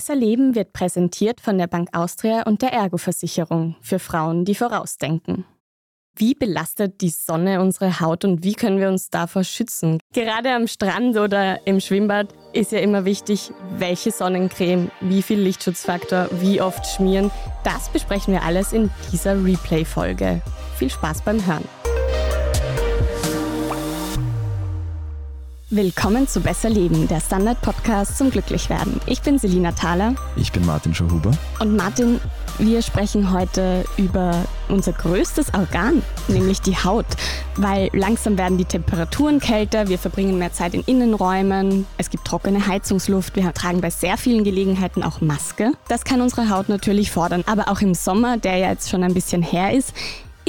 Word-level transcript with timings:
Besser 0.00 0.16
Leben 0.16 0.54
wird 0.54 0.72
präsentiert 0.72 1.42
von 1.42 1.58
der 1.58 1.66
Bank 1.66 1.90
Austria 1.92 2.44
und 2.44 2.62
der 2.62 2.72
Ergo-Versicherung 2.72 3.76
für 3.82 3.98
Frauen, 3.98 4.46
die 4.46 4.54
vorausdenken. 4.54 5.44
Wie 6.16 6.32
belastet 6.32 7.02
die 7.02 7.10
Sonne 7.10 7.60
unsere 7.60 8.00
Haut 8.00 8.24
und 8.24 8.42
wie 8.42 8.54
können 8.54 8.78
wir 8.78 8.88
uns 8.88 9.10
davor 9.10 9.44
schützen? 9.44 9.98
Gerade 10.14 10.54
am 10.54 10.68
Strand 10.68 11.18
oder 11.18 11.66
im 11.66 11.80
Schwimmbad 11.80 12.28
ist 12.54 12.72
ja 12.72 12.78
immer 12.78 13.04
wichtig, 13.04 13.52
welche 13.76 14.10
Sonnencreme, 14.10 14.90
wie 15.02 15.20
viel 15.20 15.38
Lichtschutzfaktor, 15.38 16.30
wie 16.40 16.62
oft 16.62 16.86
schmieren. 16.86 17.30
Das 17.62 17.90
besprechen 17.90 18.32
wir 18.32 18.42
alles 18.42 18.72
in 18.72 18.88
dieser 19.12 19.44
Replay-Folge. 19.44 20.40
Viel 20.76 20.88
Spaß 20.88 21.20
beim 21.20 21.44
Hören. 21.46 21.68
Willkommen 25.72 26.26
zu 26.26 26.40
Besser 26.40 26.68
Leben, 26.68 27.06
der 27.06 27.20
Standard-Podcast 27.20 28.18
zum 28.18 28.32
Glücklichwerden. 28.32 29.00
Ich 29.06 29.22
bin 29.22 29.38
Selina 29.38 29.70
Thaler. 29.70 30.16
Ich 30.34 30.50
bin 30.50 30.66
Martin 30.66 30.92
Schauhuber. 30.92 31.30
Und 31.60 31.76
Martin, 31.76 32.18
wir 32.58 32.82
sprechen 32.82 33.30
heute 33.32 33.84
über 33.96 34.44
unser 34.68 34.90
größtes 34.90 35.54
Organ, 35.54 36.02
nämlich 36.26 36.60
die 36.60 36.76
Haut. 36.76 37.06
Weil 37.54 37.88
langsam 37.92 38.36
werden 38.36 38.58
die 38.58 38.64
Temperaturen 38.64 39.38
kälter, 39.38 39.86
wir 39.86 40.00
verbringen 40.00 40.38
mehr 40.38 40.52
Zeit 40.52 40.74
in 40.74 40.82
Innenräumen, 40.82 41.86
es 41.98 42.10
gibt 42.10 42.24
trockene 42.24 42.66
Heizungsluft, 42.66 43.36
wir 43.36 43.54
tragen 43.54 43.80
bei 43.80 43.90
sehr 43.90 44.16
vielen 44.16 44.42
Gelegenheiten 44.42 45.04
auch 45.04 45.20
Maske. 45.20 45.70
Das 45.86 46.02
kann 46.02 46.20
unsere 46.20 46.50
Haut 46.50 46.68
natürlich 46.68 47.12
fordern. 47.12 47.44
Aber 47.46 47.68
auch 47.68 47.80
im 47.80 47.94
Sommer, 47.94 48.38
der 48.38 48.56
ja 48.56 48.70
jetzt 48.70 48.90
schon 48.90 49.04
ein 49.04 49.14
bisschen 49.14 49.40
her 49.40 49.72
ist, 49.72 49.94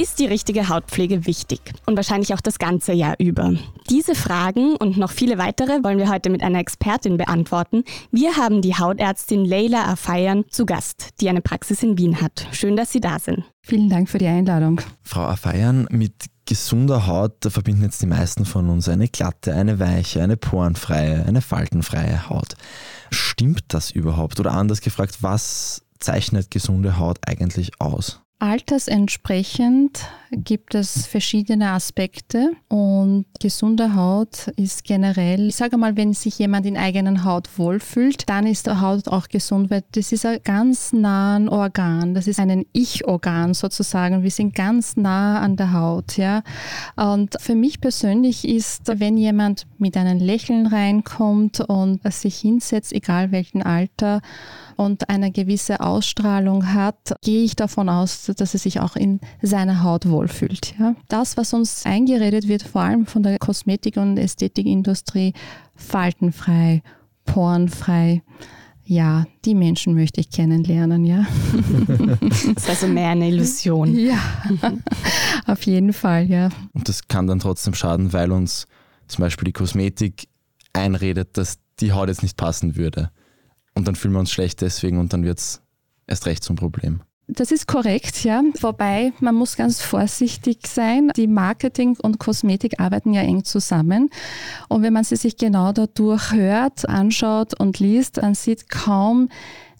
ist 0.02 0.18
die 0.18 0.26
richtige 0.26 0.68
Hautpflege 0.68 1.26
wichtig 1.26 1.60
und 1.86 1.94
wahrscheinlich 1.94 2.34
auch 2.34 2.40
das 2.40 2.58
ganze 2.58 2.92
Jahr 2.92 3.14
über? 3.20 3.54
Diese 3.88 4.16
Fragen 4.16 4.74
und 4.74 4.96
noch 4.96 5.12
viele 5.12 5.38
weitere 5.38 5.84
wollen 5.84 5.98
wir 5.98 6.10
heute 6.10 6.28
mit 6.28 6.42
einer 6.42 6.58
Expertin 6.58 7.18
beantworten. 7.18 7.84
Wir 8.10 8.36
haben 8.36 8.62
die 8.62 8.74
Hautärztin 8.74 9.44
Leila 9.44 9.84
Afeian 9.84 10.44
zu 10.50 10.66
Gast, 10.66 11.10
die 11.20 11.28
eine 11.28 11.40
Praxis 11.40 11.84
in 11.84 11.98
Wien 11.98 12.20
hat. 12.20 12.48
Schön, 12.50 12.74
dass 12.74 12.90
Sie 12.90 13.00
da 13.00 13.20
sind. 13.20 13.44
Vielen 13.60 13.88
Dank 13.88 14.10
für 14.10 14.18
die 14.18 14.26
Einladung. 14.26 14.80
Frau 15.04 15.20
Afeian, 15.20 15.86
mit 15.92 16.14
gesunder 16.46 17.06
Haut 17.06 17.36
da 17.38 17.50
verbinden 17.50 17.82
jetzt 17.82 18.02
die 18.02 18.06
meisten 18.06 18.44
von 18.44 18.70
uns 18.70 18.88
eine 18.88 19.06
glatte, 19.06 19.54
eine 19.54 19.78
weiche, 19.78 20.20
eine 20.20 20.36
porenfreie, 20.36 21.24
eine 21.26 21.42
faltenfreie 21.42 22.28
Haut. 22.28 22.56
Stimmt 23.12 23.66
das 23.68 23.92
überhaupt? 23.92 24.40
Oder 24.40 24.50
anders 24.50 24.80
gefragt, 24.80 25.18
was 25.20 25.82
zeichnet 26.00 26.50
gesunde 26.50 26.98
Haut 26.98 27.18
eigentlich 27.24 27.80
aus? 27.80 28.18
Altersentsprechend 28.42 30.00
gibt 30.32 30.74
es 30.74 31.06
verschiedene 31.06 31.70
Aspekte 31.70 32.50
und 32.66 33.24
gesunde 33.38 33.94
Haut 33.94 34.48
ist 34.56 34.82
generell, 34.82 35.46
ich 35.46 35.54
sage 35.54 35.76
mal, 35.76 35.96
wenn 35.96 36.12
sich 36.12 36.40
jemand 36.40 36.66
in 36.66 36.76
eigenen 36.76 37.24
Haut 37.24 37.48
wohlfühlt, 37.56 38.28
dann 38.28 38.48
ist 38.48 38.66
der 38.66 38.80
Haut 38.80 39.06
auch 39.06 39.28
gesund, 39.28 39.70
weil 39.70 39.84
das 39.92 40.10
ist 40.10 40.26
ein 40.26 40.40
ganz 40.42 40.92
nahen 40.92 41.48
Organ, 41.48 42.14
das 42.14 42.26
ist 42.26 42.40
ein 42.40 42.66
Ich-Organ 42.72 43.54
sozusagen. 43.54 44.24
Wir 44.24 44.30
sind 44.32 44.56
ganz 44.56 44.96
nah 44.96 45.38
an 45.38 45.54
der 45.54 45.72
Haut, 45.72 46.16
ja. 46.16 46.42
Und 46.96 47.36
für 47.40 47.54
mich 47.54 47.80
persönlich 47.80 48.48
ist, 48.48 48.88
wenn 48.98 49.16
jemand 49.16 49.68
mit 49.78 49.96
einem 49.96 50.18
Lächeln 50.18 50.66
reinkommt 50.66 51.60
und 51.60 52.00
sich 52.12 52.38
hinsetzt, 52.40 52.92
egal 52.92 53.30
welchen 53.30 53.62
Alter, 53.62 54.20
und 54.76 55.08
eine 55.08 55.30
gewisse 55.30 55.80
Ausstrahlung 55.80 56.72
hat, 56.72 57.14
gehe 57.22 57.44
ich 57.44 57.56
davon 57.56 57.88
aus, 57.88 58.30
dass 58.36 58.54
er 58.54 58.60
sich 58.60 58.80
auch 58.80 58.96
in 58.96 59.20
seiner 59.40 59.82
Haut 59.82 60.08
wohlfühlt. 60.08 60.74
Ja? 60.78 60.94
Das, 61.08 61.36
was 61.36 61.52
uns 61.52 61.84
eingeredet 61.86 62.48
wird, 62.48 62.62
vor 62.62 62.82
allem 62.82 63.06
von 63.06 63.22
der 63.22 63.38
Kosmetik- 63.38 63.96
und 63.96 64.18
Ästhetikindustrie, 64.18 65.34
faltenfrei, 65.76 66.82
porenfrei, 67.24 68.22
ja, 68.84 69.26
die 69.44 69.54
Menschen 69.54 69.94
möchte 69.94 70.20
ich 70.20 70.30
kennenlernen, 70.30 71.04
ja. 71.04 71.24
das 72.26 72.44
ist 72.44 72.68
also 72.68 72.88
mehr 72.88 73.10
eine 73.10 73.28
Illusion. 73.28 73.94
Ja, 73.96 74.18
auf 75.46 75.62
jeden 75.62 75.92
Fall, 75.92 76.28
ja. 76.28 76.48
Und 76.72 76.88
das 76.88 77.06
kann 77.06 77.26
dann 77.26 77.38
trotzdem 77.38 77.74
schaden, 77.74 78.12
weil 78.12 78.32
uns 78.32 78.66
zum 79.06 79.22
Beispiel 79.22 79.46
die 79.46 79.52
Kosmetik 79.52 80.28
einredet, 80.72 81.36
dass 81.36 81.58
die 81.80 81.92
Haut 81.92 82.08
jetzt 82.08 82.22
nicht 82.22 82.36
passen 82.36 82.76
würde. 82.76 83.10
Und 83.74 83.88
dann 83.88 83.94
fühlen 83.94 84.14
wir 84.14 84.20
uns 84.20 84.30
schlecht 84.30 84.60
deswegen 84.60 84.98
und 84.98 85.12
dann 85.12 85.24
wird 85.24 85.38
es 85.38 85.62
erst 86.06 86.26
recht 86.26 86.44
zum 86.44 86.56
Problem. 86.56 87.00
Das 87.28 87.52
ist 87.52 87.66
korrekt, 87.66 88.24
ja. 88.24 88.42
Wobei 88.60 89.12
man 89.20 89.34
muss 89.34 89.56
ganz 89.56 89.80
vorsichtig 89.80 90.66
sein. 90.66 91.12
Die 91.16 91.28
Marketing 91.28 91.96
und 92.02 92.18
Kosmetik 92.18 92.80
arbeiten 92.80 93.14
ja 93.14 93.22
eng 93.22 93.44
zusammen. 93.44 94.10
Und 94.68 94.82
wenn 94.82 94.92
man 94.92 95.04
sie 95.04 95.16
sich 95.16 95.36
genau 95.36 95.72
dadurch 95.72 96.32
hört, 96.32 96.88
anschaut 96.88 97.58
und 97.58 97.78
liest, 97.78 98.18
dann 98.18 98.34
sieht 98.34 98.68
kaum 98.68 99.28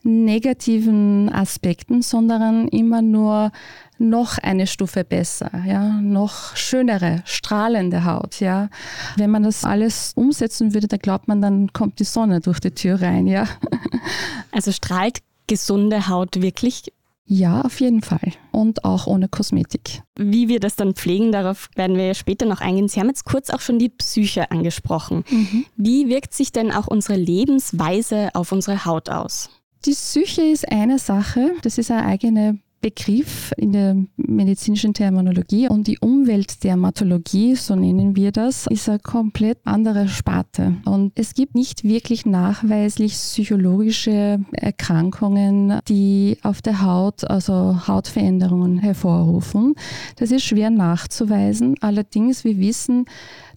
negativen 0.04 1.32
Aspekten, 1.32 2.03
sondern 2.03 2.69
immer 2.69 3.03
nur 3.03 3.53
noch 4.02 4.38
eine 4.38 4.66
Stufe 4.66 5.04
besser, 5.04 5.50
ja, 5.66 6.00
noch 6.00 6.56
schönere, 6.56 7.22
strahlende 7.24 8.04
Haut, 8.04 8.40
ja. 8.40 8.68
Wenn 9.16 9.30
man 9.30 9.44
das 9.44 9.64
alles 9.64 10.12
umsetzen 10.14 10.74
würde, 10.74 10.88
da 10.88 10.96
glaubt 10.96 11.28
man, 11.28 11.40
dann 11.40 11.72
kommt 11.72 11.98
die 11.98 12.04
Sonne 12.04 12.41
durch 12.41 12.60
die 12.60 12.72
Tür 12.72 13.00
rein, 13.00 13.26
ja. 13.26 13.46
Also 14.50 14.70
strahlt 14.70 15.20
gesunde 15.46 16.08
Haut 16.08 16.42
wirklich? 16.42 16.92
Ja, 17.24 17.62
auf 17.62 17.80
jeden 17.80 18.02
Fall. 18.02 18.32
Und 18.50 18.84
auch 18.84 19.06
ohne 19.06 19.28
Kosmetik. 19.28 20.02
Wie 20.18 20.48
wir 20.48 20.60
das 20.60 20.76
dann 20.76 20.94
pflegen, 20.94 21.32
darauf 21.32 21.70
werden 21.76 21.96
wir 21.96 22.12
später 22.14 22.44
noch 22.44 22.60
eingehen. 22.60 22.88
Sie 22.88 23.00
haben 23.00 23.08
jetzt 23.08 23.24
kurz 23.24 23.48
auch 23.48 23.60
schon 23.60 23.78
die 23.78 23.88
Psyche 23.88 24.50
angesprochen. 24.50 25.24
Mhm. 25.30 25.64
Wie 25.76 26.08
wirkt 26.08 26.34
sich 26.34 26.52
denn 26.52 26.72
auch 26.72 26.88
unsere 26.88 27.16
Lebensweise 27.16 28.30
auf 28.34 28.52
unsere 28.52 28.84
Haut 28.84 29.08
aus? 29.08 29.48
Die 29.86 29.92
Psyche 29.92 30.42
ist 30.42 30.70
eine 30.70 30.98
Sache, 30.98 31.52
das 31.62 31.78
ist 31.78 31.91
eine 31.91 32.04
eigene 32.04 32.58
Begriff 32.82 33.53
in 33.56 33.72
der 33.72 33.97
medizinischen 34.16 34.93
Terminologie 34.93 35.69
und 35.69 35.87
die 35.87 35.98
Umweltdermatologie, 36.00 37.54
so 37.54 37.76
nennen 37.76 38.16
wir 38.16 38.32
das, 38.32 38.66
ist 38.66 38.88
eine 38.88 38.98
komplett 38.98 39.59
andere 39.65 40.09
Sparte. 40.09 40.76
Und 40.84 41.12
es 41.15 41.32
gibt 41.34 41.54
nicht 41.54 41.84
wirklich 41.84 42.26
nachweislich 42.26 43.12
psychologische 43.12 44.41
Erkrankungen, 44.53 45.81
die 45.88 46.37
auf 46.42 46.60
der 46.60 46.82
Haut, 46.82 47.25
also 47.25 47.87
Hautveränderungen 47.87 48.78
hervorrufen. 48.78 49.75
Das 50.16 50.32
ist 50.32 50.44
schwer 50.44 50.71
nachzuweisen. 50.71 51.76
Allerdings, 51.81 52.42
wir 52.44 52.59
wissen, 52.59 53.06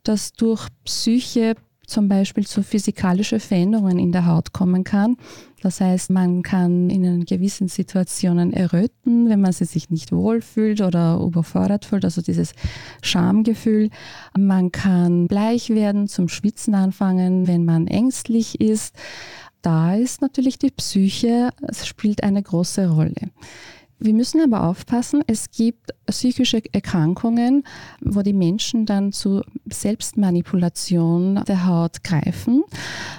dass 0.03 0.33
durch 0.33 0.67
Psyche 0.85 1.55
zum 1.87 2.07
Beispiel 2.07 2.45
zu 2.45 2.63
physikalischen 2.63 3.39
Veränderungen 3.39 3.99
in 3.99 4.11
der 4.11 4.25
Haut 4.25 4.53
kommen 4.53 4.83
kann. 4.83 5.17
Das 5.65 5.81
heißt, 5.81 6.11
man 6.11 6.43
kann 6.43 6.91
in 6.91 7.25
gewissen 7.25 7.69
Situationen 7.69 8.53
erröten, 8.53 9.29
wenn 9.29 9.41
man 9.41 9.51
sich 9.51 9.89
nicht 9.89 10.11
wohlfühlt 10.11 10.79
oder 10.79 11.19
überfordert 11.19 11.85
fühlt, 11.85 12.05
also 12.05 12.21
dieses 12.21 12.53
Schamgefühl. 13.01 13.89
Man 14.37 14.71
kann 14.71 15.27
bleich 15.27 15.71
werden, 15.71 16.07
zum 16.07 16.29
Schwitzen 16.29 16.75
anfangen, 16.75 17.47
wenn 17.47 17.65
man 17.65 17.87
ängstlich 17.87 18.61
ist. 18.61 18.95
Da 19.63 19.95
ist 19.95 20.21
natürlich 20.21 20.59
die 20.59 20.69
Psyche, 20.69 21.49
es 21.67 21.87
spielt 21.87 22.21
eine 22.21 22.43
große 22.43 22.87
Rolle. 22.87 23.31
Wir 23.97 24.13
müssen 24.13 24.41
aber 24.41 24.63
aufpassen, 24.63 25.23
es 25.25 25.51
gibt 25.51 25.91
psychische 26.05 26.61
Erkrankungen, 26.73 27.63
wo 28.01 28.21
die 28.21 28.33
Menschen 28.33 28.85
dann 28.85 29.13
zu 29.13 29.41
Selbstmanipulation 29.71 31.41
der 31.47 31.65
Haut 31.65 32.03
greifen. 32.03 32.63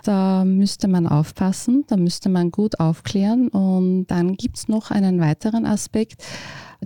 Da 0.04 0.44
müsste 0.44 0.86
man 0.86 1.06
aufpassen, 1.06 1.84
da 1.88 1.96
müsste 1.96 2.28
man 2.28 2.50
gut 2.50 2.78
aufklären. 2.78 3.48
Und 3.48 4.08
dann 4.08 4.34
gibt 4.34 4.58
es 4.58 4.68
noch 4.68 4.90
einen 4.90 5.18
weiteren 5.18 5.64
Aspekt, 5.64 6.22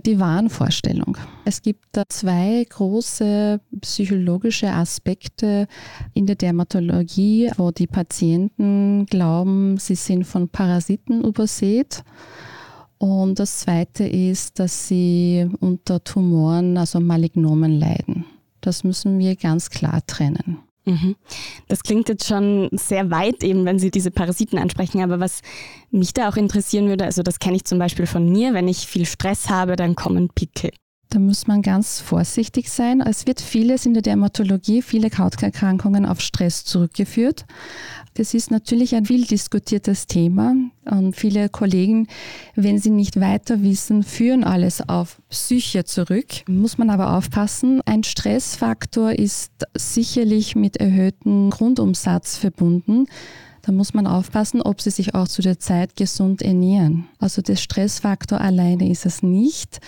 die 0.05 0.19
Wahnvorstellung. 0.19 1.17
Es 1.43 1.61
gibt 1.61 1.85
da 1.91 2.03
zwei 2.07 2.65
große 2.69 3.59
psychologische 3.81 4.71
Aspekte 4.71 5.67
in 6.13 6.25
der 6.25 6.35
Dermatologie, 6.35 7.51
wo 7.57 7.71
die 7.71 7.87
Patienten 7.87 9.05
glauben, 9.05 9.77
sie 9.77 9.95
sind 9.95 10.23
von 10.23 10.47
Parasiten 10.47 11.25
übersät. 11.25 12.03
Und 13.01 13.39
das 13.39 13.61
Zweite 13.61 14.03
ist, 14.03 14.59
dass 14.59 14.87
sie 14.87 15.49
unter 15.59 16.03
Tumoren, 16.03 16.77
also 16.77 16.99
Malignomen 16.99 17.79
leiden. 17.79 18.25
Das 18.61 18.83
müssen 18.83 19.17
wir 19.17 19.35
ganz 19.35 19.71
klar 19.71 20.05
trennen. 20.05 20.59
Mhm. 20.85 21.15
Das 21.67 21.81
klingt 21.81 22.09
jetzt 22.09 22.27
schon 22.27 22.69
sehr 22.73 23.09
weit 23.09 23.43
eben, 23.43 23.65
wenn 23.65 23.79
Sie 23.79 23.89
diese 23.89 24.11
Parasiten 24.11 24.59
ansprechen, 24.59 25.01
aber 25.01 25.19
was 25.19 25.41
mich 25.89 26.13
da 26.13 26.29
auch 26.29 26.37
interessieren 26.37 26.89
würde, 26.89 27.05
also 27.05 27.23
das 27.23 27.39
kenne 27.39 27.55
ich 27.55 27.65
zum 27.65 27.79
Beispiel 27.79 28.05
von 28.05 28.31
mir, 28.31 28.53
wenn 28.53 28.67
ich 28.67 28.85
viel 28.85 29.07
Stress 29.07 29.49
habe, 29.49 29.75
dann 29.75 29.95
kommen 29.95 30.29
Pickel. 30.29 30.69
Da 31.11 31.19
muss 31.19 31.45
man 31.45 31.61
ganz 31.61 31.99
vorsichtig 31.99 32.69
sein. 32.69 33.01
Es 33.01 33.27
wird 33.27 33.41
vieles 33.41 33.85
in 33.85 33.93
der 33.93 34.01
Dermatologie, 34.01 34.81
viele 34.81 35.09
Hauterkrankungen 35.09 36.05
auf 36.05 36.21
Stress 36.21 36.63
zurückgeführt. 36.63 37.45
Das 38.13 38.33
ist 38.33 38.49
natürlich 38.49 38.95
ein 38.95 39.05
viel 39.05 39.25
diskutiertes 39.25 40.07
Thema 40.07 40.55
und 40.85 41.17
viele 41.17 41.49
Kollegen, 41.49 42.07
wenn 42.55 42.79
sie 42.79 42.91
nicht 42.91 43.19
weiter 43.19 43.61
wissen, 43.61 44.03
führen 44.03 44.45
alles 44.45 44.87
auf 44.87 45.21
Psyche 45.29 45.83
zurück. 45.83 46.47
Muss 46.47 46.77
man 46.77 46.89
aber 46.89 47.17
aufpassen. 47.17 47.81
Ein 47.85 48.05
Stressfaktor 48.05 49.11
ist 49.11 49.51
sicherlich 49.75 50.55
mit 50.55 50.77
erhöhtem 50.77 51.49
Grundumsatz 51.49 52.37
verbunden. 52.37 53.07
Da 53.63 53.73
muss 53.73 53.93
man 53.93 54.07
aufpassen, 54.07 54.61
ob 54.61 54.79
sie 54.79 54.91
sich 54.91 55.13
auch 55.13 55.27
zu 55.27 55.41
der 55.41 55.59
Zeit 55.59 55.97
gesund 55.97 56.41
ernähren. 56.41 57.09
Also 57.19 57.41
der 57.41 57.57
Stressfaktor 57.57 58.39
alleine 58.39 58.89
ist 58.89 59.05
es 59.05 59.23
nicht. 59.23 59.81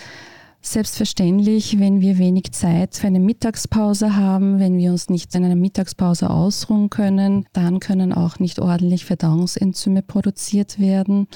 Selbstverständlich, 0.65 1.77
wenn 1.77 2.00
wir 2.00 2.18
wenig 2.18 2.54
Zeit 2.54 2.95
für 2.95 3.07
eine 3.07 3.19
Mittagspause 3.19 4.15
haben, 4.15 4.60
wenn 4.60 4.77
wir 4.77 4.92
uns 4.92 5.10
nicht 5.10 5.36
in 5.36 5.44
einer 5.44 5.57
Mittagspause 5.57 6.30
ausruhen 6.30 6.89
können, 6.89 7.45
dann 7.51 7.81
können 7.81 8.13
auch 8.13 8.39
nicht 8.39 8.60
ordentlich 8.60 9.04
Verdauungsenzyme 9.04 10.04
produziert 10.04 10.80
werden. 10.80 11.27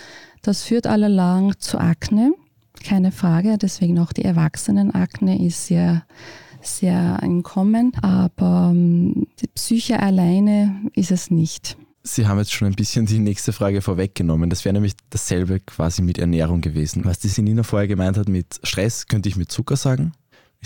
Das 0.44 0.64
führt 0.64 0.88
allerlang 0.88 1.60
zu 1.60 1.78
Akne, 1.78 2.34
keine 2.86 3.12
Frage. 3.12 3.58
Deswegen 3.58 4.00
auch 4.00 4.14
die 4.14 4.24
Erwachsenenakne 4.24 5.46
ist 5.46 5.68
sehr 5.68 6.04
sehr 6.62 7.20
im 7.22 7.44
Kommen, 7.44 7.92
aber 8.02 8.70
ähm, 8.72 9.28
die 9.42 9.48
Psyche 9.48 10.00
alleine 10.00 10.82
ist 10.94 11.12
es 11.12 11.30
nicht. 11.30 11.78
Sie 12.08 12.28
haben 12.28 12.38
jetzt 12.38 12.54
schon 12.54 12.68
ein 12.68 12.76
bisschen 12.76 13.06
die 13.06 13.20
nächste 13.20 13.54
Frage 13.54 13.82
vorweggenommen. 13.82 14.50
Das 14.50 14.66
wäre 14.66 14.74
nämlich 14.74 14.94
dasselbe 15.10 15.60
quasi 15.60 16.02
mit 16.02 16.18
Ernährung 16.18 16.62
gewesen. 16.62 17.06
Was 17.06 17.20
die 17.20 17.28
Sinina 17.28 17.64
vorher 17.64 17.88
gemeint 17.88 18.18
hat 18.18 18.30
mit 18.30 18.60
Stress, 18.64 19.08
könnte 19.08 19.30
ich 19.30 19.36
mit 19.36 19.52
Zucker 19.52 19.76
sagen 19.76 20.14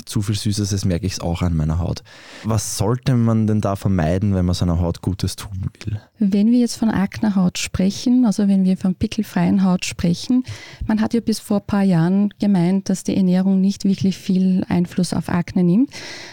zu 0.06 0.22
viel 0.22 0.36
Süßes, 0.36 0.70
das 0.70 0.86
merke 0.86 1.06
ich 1.06 1.14
es 1.14 1.20
auch 1.20 1.42
an 1.42 1.56
meiner 1.56 1.80
Haut. 1.80 2.04
Was 2.44 2.78
sollte 2.78 3.16
man 3.16 3.48
denn 3.48 3.62
da 3.62 3.76
vermeiden, 3.76 4.34
wenn 4.34 4.46
man 4.46 4.56
seiner 4.56 4.80
Haut 4.80 5.02
Gutes 5.02 5.36
tun 5.36 5.70
will? 5.84 6.02
Wenn 6.20 6.52
wir 6.52 6.60
jetzt 6.60 6.76
von 6.76 6.90
Aknehaut 6.90 7.58
sprechen, 7.58 8.26
also 8.26 8.48
wenn 8.48 8.64
wir 8.64 8.78
von 8.78 8.96
pickelfreien 8.96 9.64
Haut 9.64 9.86
sprechen, 9.86 10.44
man 10.88 11.02
hat 11.02 11.14
ja 11.14 11.20
bis 11.20 11.40
vor 11.40 11.60
ein 11.60 11.66
paar 11.68 11.84
Jahren 11.84 12.34
gemeint, 12.40 12.90
dass 12.90 13.04
die 13.04 13.16
Ernährung 13.16 13.62
nicht 13.62 13.86
wirklich 13.86 14.18
viel 14.18 14.66
Einfluss 14.70 15.14
auf 15.14 15.30
Akne 15.30 15.64
nimmt. 15.64 15.92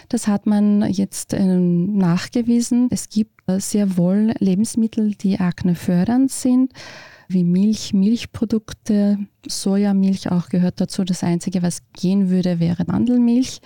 Das 0.08 0.28
hat 0.28 0.46
man 0.46 0.82
jetzt 0.90 1.34
äh, 1.34 1.44
nachgewiesen. 1.44 2.88
Es 2.90 3.08
gibt 3.08 3.43
sehr 3.58 3.96
wohl 3.96 4.34
Lebensmittel, 4.38 5.14
die 5.14 5.40
Akne 5.40 5.75
fördernd 5.75 6.31
sind 6.31 6.72
wie 7.28 7.44
Milch, 7.44 7.92
Milchprodukte, 7.92 9.19
Sojamilch 9.46 10.30
auch 10.30 10.48
gehört 10.48 10.80
dazu. 10.80 11.04
Das 11.04 11.22
Einzige, 11.22 11.62
was 11.62 11.82
gehen 11.92 12.30
würde, 12.30 12.58
wäre 12.58 12.84
Mandelmilch. 12.86 13.60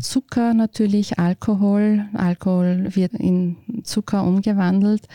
Zucker 0.00 0.52
natürlich, 0.52 1.18
Alkohol. 1.18 2.06
Alkohol 2.12 2.88
wird 2.94 3.14
in 3.14 3.56
Zucker 3.82 4.24
umgewandelt. 4.24 5.08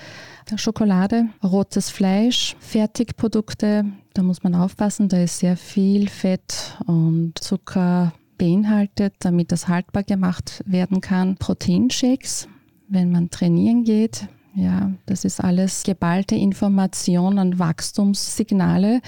Schokolade, 0.55 1.29
rotes 1.43 1.89
Fleisch, 1.89 2.57
Fertigprodukte, 2.59 3.85
da 4.13 4.23
muss 4.23 4.43
man 4.43 4.53
aufpassen, 4.53 5.07
da 5.07 5.23
ist 5.23 5.39
sehr 5.39 5.55
viel 5.55 6.09
Fett 6.09 6.77
und 6.87 7.39
Zucker 7.39 8.13
beinhaltet, 8.37 9.13
damit 9.19 9.51
das 9.51 9.67
haltbar 9.67 10.03
gemacht 10.03 10.61
werden 10.65 10.99
kann. 10.99 11.35
Proteinshakes, 11.37 12.49
wenn 12.89 13.11
man 13.11 13.29
trainieren 13.29 13.83
geht, 13.85 14.27
ja, 14.53 14.91
das 15.05 15.23
ist 15.23 15.41
alles 15.41 15.83
geballte 15.83 16.35
Information 16.35 17.39
und 17.39 17.59
Wachstumssignale. 17.59 19.01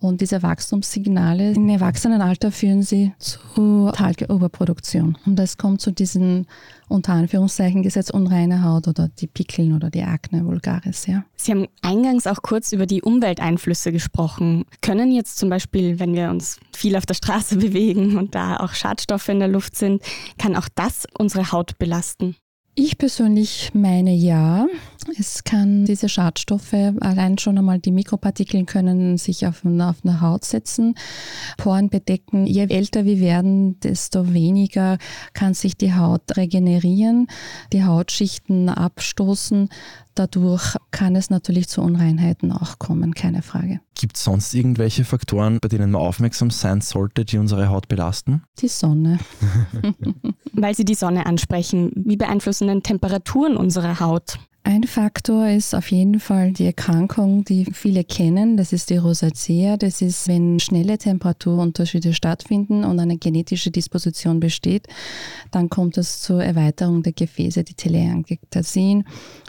Und 0.00 0.22
diese 0.22 0.42
Wachstumssignale 0.42 1.52
im 1.52 1.68
Erwachsenenalter 1.68 2.50
führen 2.50 2.82
sie 2.82 3.12
zu 3.18 3.90
Talgeoberproduktion. 3.92 5.18
Und 5.26 5.38
es 5.38 5.58
kommt 5.58 5.82
zu 5.82 5.92
diesen 5.92 6.46
unter 6.88 7.12
Anführungszeichen 7.12 7.82
Gesetz 7.82 8.08
unreine 8.08 8.64
Haut 8.64 8.88
oder 8.88 9.08
die 9.08 9.26
Pickeln 9.26 9.74
oder 9.74 9.90
die 9.90 10.02
Akne 10.02 10.44
vulgaris. 10.46 11.06
Ja. 11.06 11.24
Sie 11.36 11.52
haben 11.52 11.66
eingangs 11.82 12.26
auch 12.26 12.40
kurz 12.42 12.72
über 12.72 12.86
die 12.86 13.02
Umwelteinflüsse 13.02 13.92
gesprochen. 13.92 14.64
Können 14.80 15.12
jetzt 15.12 15.36
zum 15.36 15.50
Beispiel, 15.50 16.00
wenn 16.00 16.14
wir 16.14 16.30
uns 16.30 16.58
viel 16.74 16.96
auf 16.96 17.04
der 17.04 17.14
Straße 17.14 17.56
bewegen 17.58 18.16
und 18.16 18.34
da 18.34 18.56
auch 18.56 18.72
Schadstoffe 18.72 19.28
in 19.28 19.38
der 19.38 19.48
Luft 19.48 19.76
sind, 19.76 20.02
kann 20.38 20.56
auch 20.56 20.68
das 20.74 21.06
unsere 21.16 21.52
Haut 21.52 21.78
belasten? 21.78 22.36
Ich 22.82 22.96
persönlich 22.96 23.72
meine 23.74 24.14
ja. 24.14 24.66
Es 25.18 25.44
kann 25.44 25.84
diese 25.84 26.08
Schadstoffe, 26.08 26.72
allein 26.72 27.36
schon 27.36 27.58
einmal 27.58 27.78
die 27.78 27.90
Mikropartikel 27.90 28.64
können 28.64 29.18
sich 29.18 29.46
auf, 29.46 29.66
auf 29.66 29.96
eine 30.02 30.20
Haut 30.22 30.46
setzen, 30.46 30.94
Poren 31.58 31.90
bedecken. 31.90 32.46
Je 32.46 32.66
älter 32.68 33.04
wir 33.04 33.20
werden, 33.20 33.78
desto 33.80 34.32
weniger 34.32 34.96
kann 35.34 35.52
sich 35.52 35.76
die 35.76 35.92
Haut 35.92 36.22
regenerieren, 36.38 37.26
die 37.74 37.84
Hautschichten 37.84 38.70
abstoßen. 38.70 39.68
Dadurch 40.14 40.76
kann 40.90 41.16
es 41.16 41.30
natürlich 41.30 41.68
zu 41.68 41.82
Unreinheiten 41.82 42.52
auch 42.52 42.78
kommen, 42.78 43.14
keine 43.14 43.42
Frage. 43.42 43.80
Gibt 43.94 44.16
es 44.16 44.24
sonst 44.24 44.54
irgendwelche 44.54 45.04
Faktoren, 45.04 45.58
bei 45.60 45.68
denen 45.68 45.92
man 45.92 46.00
aufmerksam 46.00 46.50
sein 46.50 46.80
sollte, 46.80 47.24
die 47.24 47.38
unsere 47.38 47.68
Haut 47.68 47.88
belasten? 47.88 48.42
Die 48.58 48.68
Sonne. 48.68 49.18
Weil 50.52 50.74
Sie 50.74 50.84
die 50.84 50.94
Sonne 50.94 51.26
ansprechen, 51.26 51.92
wie 51.94 52.16
beeinflussen 52.16 52.68
denn 52.68 52.82
Temperaturen 52.82 53.56
unsere 53.56 54.00
Haut? 54.00 54.38
Ein 54.62 54.84
Faktor 54.84 55.48
ist 55.48 55.74
auf 55.74 55.90
jeden 55.90 56.20
Fall 56.20 56.52
die 56.52 56.66
Erkrankung, 56.66 57.44
die 57.44 57.64
viele 57.72 58.04
kennen. 58.04 58.58
Das 58.58 58.74
ist 58.74 58.90
die 58.90 58.98
Rosacea. 58.98 59.78
Das 59.78 60.02
ist, 60.02 60.28
wenn 60.28 60.60
schnelle 60.60 60.98
Temperaturunterschiede 60.98 62.12
stattfinden 62.12 62.84
und 62.84 63.00
eine 63.00 63.16
genetische 63.16 63.70
Disposition 63.70 64.38
besteht, 64.38 64.86
dann 65.50 65.70
kommt 65.70 65.96
es 65.96 66.20
zur 66.20 66.44
Erweiterung 66.44 67.02
der 67.02 67.14
Gefäße, 67.14 67.64
die 67.64 67.74
Teleangiektasien. 67.74 69.04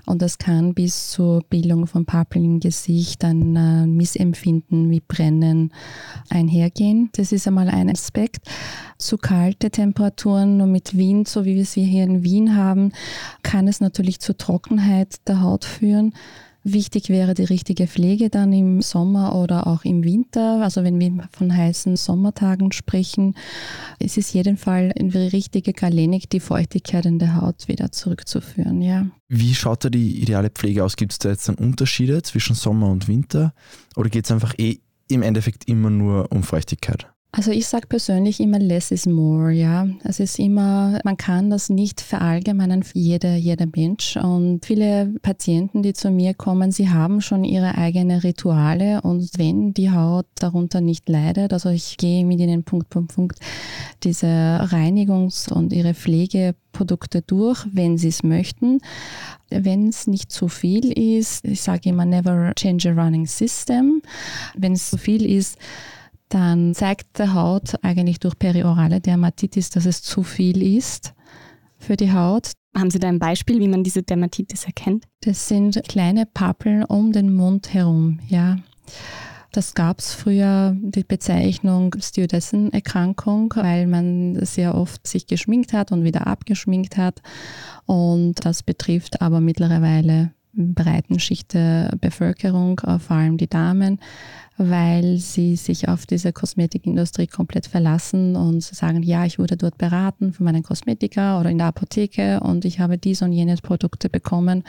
Und 0.05 0.21
das 0.21 0.37
kann 0.37 0.73
bis 0.73 1.11
zur 1.11 1.41
Bildung 1.49 1.87
von 1.87 2.05
Papeln 2.05 2.45
im 2.45 2.59
Gesicht, 2.59 3.23
ein 3.23 3.55
äh, 3.55 3.85
Missempfinden 3.85 4.89
wie 4.89 5.01
Brennen 5.01 5.71
einhergehen. 6.29 7.09
Das 7.13 7.31
ist 7.31 7.47
einmal 7.47 7.69
ein 7.69 7.89
Aspekt. 7.89 8.47
Zu 8.97 9.17
kalte 9.17 9.71
Temperaturen, 9.71 10.57
nur 10.57 10.67
mit 10.67 10.97
Wind, 10.97 11.27
so 11.27 11.45
wie 11.45 11.55
wir 11.55 11.63
es 11.63 11.73
hier 11.73 12.03
in 12.03 12.23
Wien 12.23 12.55
haben, 12.55 12.91
kann 13.43 13.67
es 13.67 13.81
natürlich 13.81 14.19
zu 14.19 14.35
Trockenheit 14.35 15.27
der 15.27 15.41
Haut 15.41 15.65
führen. 15.65 16.13
Wichtig 16.63 17.09
wäre 17.09 17.33
die 17.33 17.43
richtige 17.43 17.87
Pflege 17.87 18.29
dann 18.29 18.53
im 18.53 18.83
Sommer 18.83 19.35
oder 19.35 19.65
auch 19.65 19.83
im 19.83 20.03
Winter. 20.03 20.61
Also 20.61 20.83
wenn 20.83 20.99
wir 20.99 21.27
von 21.31 21.55
heißen 21.55 21.95
Sommertagen 21.95 22.71
sprechen, 22.71 23.35
ist 23.97 24.17
es 24.17 24.31
jeden 24.33 24.57
Fall 24.57 24.91
in 24.95 25.09
die 25.09 25.17
richtige 25.17 25.73
Galenik, 25.73 26.29
die 26.29 26.39
Feuchtigkeit 26.39 27.07
in 27.07 27.17
der 27.17 27.41
Haut 27.41 27.67
wieder 27.67 27.91
zurückzuführen. 27.91 28.81
Ja. 28.83 29.07
Wie 29.27 29.55
schaut 29.55 29.85
da 29.85 29.89
die 29.89 30.21
ideale 30.21 30.51
Pflege 30.51 30.83
aus? 30.83 30.97
Gibt 30.97 31.13
es 31.13 31.19
da 31.19 31.29
jetzt 31.29 31.47
dann 31.47 31.55
Unterschiede 31.55 32.21
zwischen 32.21 32.55
Sommer 32.55 32.89
und 32.89 33.07
Winter? 33.07 33.53
Oder 33.95 34.09
geht 34.09 34.25
es 34.25 34.31
einfach 34.31 34.53
eh 34.59 34.79
im 35.07 35.23
Endeffekt 35.23 35.67
immer 35.67 35.89
nur 35.89 36.31
um 36.31 36.43
Feuchtigkeit? 36.43 37.07
Also 37.33 37.51
ich 37.51 37.65
sage 37.65 37.87
persönlich 37.87 38.41
immer 38.41 38.59
less 38.59 38.91
is 38.91 39.05
more, 39.05 39.53
ja. 39.53 39.87
Es 40.03 40.19
ist 40.19 40.37
immer, 40.37 40.99
man 41.05 41.15
kann 41.15 41.49
das 41.49 41.69
nicht 41.69 42.01
verallgemeinern 42.01 42.83
für 42.83 42.97
jeder, 42.97 43.35
jeder 43.35 43.67
Mensch. 43.73 44.17
Und 44.17 44.65
viele 44.65 45.13
Patienten, 45.21 45.81
die 45.81 45.93
zu 45.93 46.11
mir 46.11 46.33
kommen, 46.33 46.73
sie 46.73 46.89
haben 46.89 47.21
schon 47.21 47.45
ihre 47.45 47.77
eigenen 47.77 48.19
Rituale 48.19 48.99
und 49.01 49.29
wenn 49.37 49.73
die 49.73 49.91
Haut 49.91 50.25
darunter 50.35 50.81
nicht 50.81 51.07
leidet, 51.07 51.53
also 51.53 51.69
ich 51.69 51.95
gehe 51.95 52.25
mit 52.25 52.41
ihnen 52.41 52.63
Punkt, 52.63 52.89
Punkt, 52.89 53.15
Punkt 53.15 53.39
diese 54.03 54.27
Reinigungs- 54.27 55.49
und 55.49 55.71
ihre 55.71 55.93
Pflegeprodukte 55.93 57.21
durch, 57.21 57.65
wenn 57.71 57.97
sie 57.97 58.09
es 58.09 58.23
möchten. 58.23 58.79
Wenn 59.49 59.87
es 59.87 60.05
nicht 60.05 60.33
zu 60.33 60.49
viel 60.49 60.91
ist, 60.91 61.45
ich 61.45 61.61
sage 61.61 61.89
immer 61.89 62.05
never 62.05 62.51
change 62.55 62.89
a 62.89 62.93
running 62.93 63.25
system. 63.25 64.01
Wenn 64.57 64.73
es 64.73 64.89
zu 64.89 64.97
viel 64.97 65.25
ist, 65.25 65.57
dann 66.33 66.73
zeigt 66.73 67.19
der 67.19 67.33
Haut 67.33 67.75
eigentlich 67.83 68.19
durch 68.19 68.39
periorale 68.39 69.01
Dermatitis, 69.01 69.69
dass 69.69 69.85
es 69.85 70.01
zu 70.01 70.23
viel 70.23 70.61
ist 70.77 71.13
für 71.77 71.97
die 71.97 72.13
Haut. 72.13 72.51
Haben 72.75 72.89
Sie 72.89 72.99
da 72.99 73.09
ein 73.09 73.19
Beispiel, 73.19 73.59
wie 73.59 73.67
man 73.67 73.83
diese 73.83 74.01
Dermatitis 74.01 74.63
erkennt? 74.63 75.05
Das 75.21 75.49
sind 75.49 75.81
kleine 75.89 76.25
Pappeln 76.25 76.85
um 76.85 77.11
den 77.11 77.33
Mund 77.33 77.73
herum, 77.73 78.19
ja. 78.27 78.57
Das 79.51 79.73
gab 79.73 79.99
es 79.99 80.13
früher 80.13 80.77
die 80.79 81.03
Bezeichnung 81.03 81.93
Stewardessenerkrankung, 81.99 83.53
weil 83.57 83.85
man 83.85 84.45
sehr 84.45 84.75
oft 84.75 85.05
sich 85.05 85.27
geschminkt 85.27 85.73
hat 85.73 85.91
und 85.91 86.05
wieder 86.05 86.27
abgeschminkt 86.27 86.95
hat. 86.95 87.21
Und 87.85 88.45
das 88.45 88.63
betrifft 88.63 89.21
aber 89.21 89.41
mittlerweile 89.41 90.31
breiten 90.53 91.19
Schicht 91.19 91.53
der 91.53 91.95
Bevölkerung, 91.99 92.79
vor 92.79 93.15
allem 93.15 93.37
die 93.37 93.47
Damen, 93.47 93.99
weil 94.57 95.17
sie 95.17 95.55
sich 95.55 95.87
auf 95.87 96.05
diese 96.05 96.33
Kosmetikindustrie 96.33 97.27
komplett 97.27 97.67
verlassen 97.67 98.35
und 98.35 98.61
sagen, 98.61 99.01
ja, 99.01 99.25
ich 99.25 99.39
wurde 99.39 99.57
dort 99.57 99.77
beraten 99.77 100.33
von 100.33 100.45
meinem 100.45 100.63
Kosmetiker 100.63 101.39
oder 101.39 101.49
in 101.49 101.57
der 101.57 101.67
Apotheke 101.67 102.39
und 102.41 102.65
ich 102.65 102.79
habe 102.79 102.97
dies 102.97 103.21
und 103.21 103.31
jenes 103.31 103.61
Produkte 103.61 104.09
bekommen. 104.09 104.63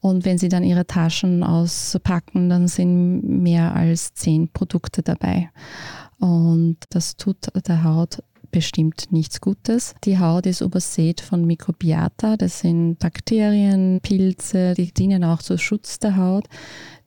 Und 0.00 0.24
wenn 0.24 0.38
sie 0.38 0.48
dann 0.48 0.64
ihre 0.64 0.86
Taschen 0.86 1.44
auspacken, 1.44 2.48
dann 2.48 2.66
sind 2.68 3.22
mehr 3.22 3.74
als 3.74 4.14
zehn 4.14 4.48
Produkte 4.48 5.02
dabei. 5.02 5.50
Und 6.18 6.78
das 6.90 7.16
tut 7.16 7.36
der 7.66 7.84
Haut 7.84 8.22
bestimmt 8.50 9.10
nichts 9.10 9.40
Gutes. 9.40 9.94
Die 10.04 10.18
Haut 10.18 10.46
ist 10.46 10.60
übersät 10.60 11.20
von 11.20 11.44
Mikrobiata, 11.44 12.36
das 12.36 12.60
sind 12.60 12.98
Bakterien, 12.98 14.00
Pilze, 14.02 14.74
die 14.74 14.92
dienen 14.92 15.24
auch 15.24 15.42
zum 15.42 15.58
Schutz 15.58 15.98
der 15.98 16.16
Haut. 16.16 16.46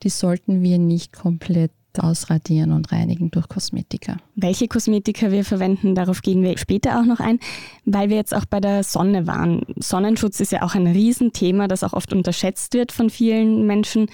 Die 0.04 0.10
sollten 0.10 0.62
wir 0.62 0.78
nicht 0.78 1.14
komplett 1.14 1.72
ausradieren 2.00 2.72
und 2.72 2.92
reinigen 2.92 3.32
durch 3.32 3.48
Kosmetika. 3.48 4.18
Welche 4.36 4.68
Kosmetika 4.68 5.32
wir 5.32 5.44
verwenden, 5.44 5.96
darauf 5.96 6.22
gehen 6.22 6.42
wir 6.44 6.58
später 6.58 7.00
auch 7.00 7.06
noch 7.06 7.20
ein, 7.20 7.40
weil 7.86 8.10
wir 8.10 8.16
jetzt 8.16 8.34
auch 8.34 8.46
bei 8.46 8.60
der 8.60 8.84
Sonne 8.84 9.28
waren. 9.28 9.64
Sonnenschutz 9.78 10.40
ist 10.40 10.52
ja 10.52 10.62
auch 10.64 10.76
ein 10.76 10.88
Riesenthema, 10.88 11.68
das 11.68 11.84
auch 11.84 11.94
oft 11.94 12.14
unterschätzt 12.14 12.74
wird 12.74 12.92
von 12.92 13.10
vielen 13.10 13.68
Menschen. 13.68 14.08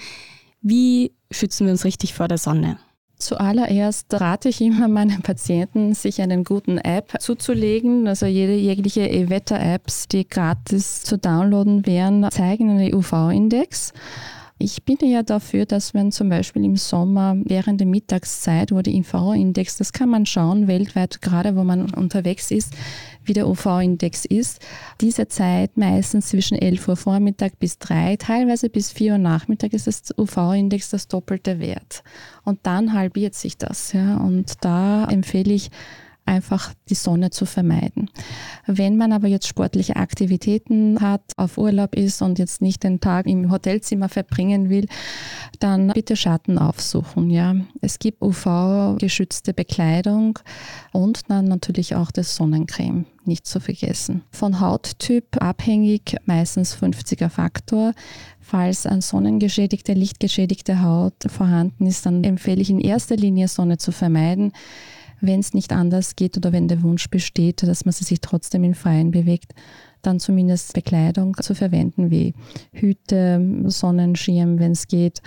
Wie 0.60 1.12
schützen 1.30 1.66
wir 1.66 1.72
uns 1.72 1.84
richtig 1.84 2.14
vor 2.14 2.28
der 2.28 2.38
Sonne? 2.38 2.78
Zuallererst 3.18 4.06
rate 4.14 4.48
ich 4.48 4.60
immer 4.60 4.86
meinen 4.86 5.22
Patienten, 5.22 5.94
sich 5.94 6.22
einen 6.22 6.44
guten 6.44 6.78
App 6.78 7.20
zuzulegen. 7.20 8.06
Also 8.06 8.26
jede 8.26 8.54
jegliche 8.54 9.28
Wetter-Apps, 9.28 10.06
die 10.06 10.28
gratis 10.28 11.02
zu 11.02 11.18
downloaden 11.18 11.84
wären, 11.84 12.30
zeigen 12.30 12.70
einen 12.70 12.94
UV-Index. 12.94 13.92
Ich 14.60 14.82
bin 14.82 14.96
ja 15.02 15.22
dafür, 15.22 15.66
dass 15.66 15.94
man 15.94 16.10
zum 16.10 16.30
Beispiel 16.30 16.64
im 16.64 16.76
Sommer 16.76 17.36
während 17.44 17.78
der 17.78 17.86
Mittagszeit, 17.86 18.72
wo 18.72 18.82
der 18.82 18.92
UV-Index, 18.92 19.76
das 19.76 19.92
kann 19.92 20.08
man 20.08 20.26
schauen 20.26 20.66
weltweit, 20.66 21.22
gerade 21.22 21.54
wo 21.54 21.62
man 21.62 21.94
unterwegs 21.94 22.50
ist, 22.50 22.74
wie 23.24 23.34
der 23.34 23.46
UV-Index 23.46 24.24
ist. 24.24 24.60
Diese 25.00 25.28
Zeit 25.28 25.76
meistens 25.76 26.30
zwischen 26.30 26.58
11 26.58 26.88
Uhr 26.88 26.96
Vormittag 26.96 27.60
bis 27.60 27.78
3, 27.78 28.16
teilweise 28.16 28.68
bis 28.68 28.90
4 28.90 29.12
Uhr 29.12 29.18
Nachmittag 29.18 29.74
ist 29.74 29.86
das 29.86 30.02
UV-Index 30.18 30.90
das 30.90 31.06
doppelte 31.06 31.60
Wert. 31.60 32.02
Und 32.44 32.58
dann 32.64 32.94
halbiert 32.94 33.36
sich 33.36 33.58
das. 33.58 33.92
Ja. 33.92 34.16
Und 34.16 34.64
da 34.64 35.04
empfehle 35.04 35.54
ich, 35.54 35.70
einfach 36.28 36.74
die 36.90 36.94
Sonne 36.94 37.30
zu 37.30 37.46
vermeiden. 37.46 38.10
Wenn 38.66 38.96
man 38.96 39.12
aber 39.12 39.28
jetzt 39.28 39.48
sportliche 39.48 39.96
Aktivitäten 39.96 41.00
hat, 41.00 41.22
auf 41.36 41.58
Urlaub 41.58 41.96
ist 41.96 42.22
und 42.22 42.38
jetzt 42.38 42.60
nicht 42.60 42.84
den 42.84 43.00
Tag 43.00 43.26
im 43.26 43.50
Hotelzimmer 43.50 44.08
verbringen 44.08 44.68
will, 44.68 44.86
dann 45.58 45.88
bitte 45.88 46.16
Schatten 46.16 46.58
aufsuchen. 46.58 47.30
Ja. 47.30 47.56
Es 47.80 47.98
gibt 47.98 48.22
UV-geschützte 48.22 49.54
Bekleidung 49.54 50.38
und 50.92 51.30
dann 51.30 51.46
natürlich 51.46 51.94
auch 51.94 52.10
das 52.10 52.36
Sonnencreme, 52.36 53.06
nicht 53.24 53.46
zu 53.46 53.58
vergessen. 53.58 54.22
Von 54.30 54.60
Hauttyp 54.60 55.42
abhängig, 55.42 56.16
meistens 56.26 56.76
50er 56.76 57.30
Faktor. 57.30 57.94
Falls 58.40 58.86
eine 58.86 59.02
sonnengeschädigte, 59.02 59.94
lichtgeschädigte 59.94 60.82
Haut 60.82 61.14
vorhanden 61.26 61.86
ist, 61.86 62.06
dann 62.06 62.22
empfehle 62.24 62.60
ich 62.60 62.70
in 62.70 62.80
erster 62.80 63.16
Linie 63.16 63.48
Sonne 63.48 63.78
zu 63.78 63.92
vermeiden 63.92 64.52
wenn 65.20 65.40
es 65.40 65.54
nicht 65.54 65.72
anders 65.72 66.16
geht 66.16 66.36
oder 66.36 66.52
wenn 66.52 66.68
der 66.68 66.82
Wunsch 66.82 67.08
besteht, 67.10 67.62
dass 67.62 67.84
man 67.84 67.92
sich 67.92 68.20
trotzdem 68.20 68.64
im 68.64 68.74
Freien 68.74 69.10
bewegt, 69.10 69.54
dann 70.02 70.20
zumindest 70.20 70.74
Bekleidung 70.74 71.36
zu 71.40 71.54
verwenden, 71.54 72.10
wie 72.10 72.34
Hüte, 72.72 73.64
Sonnenschirm, 73.66 74.58
wenn 74.58 74.72
es 74.72 74.86
geht, 74.86 75.22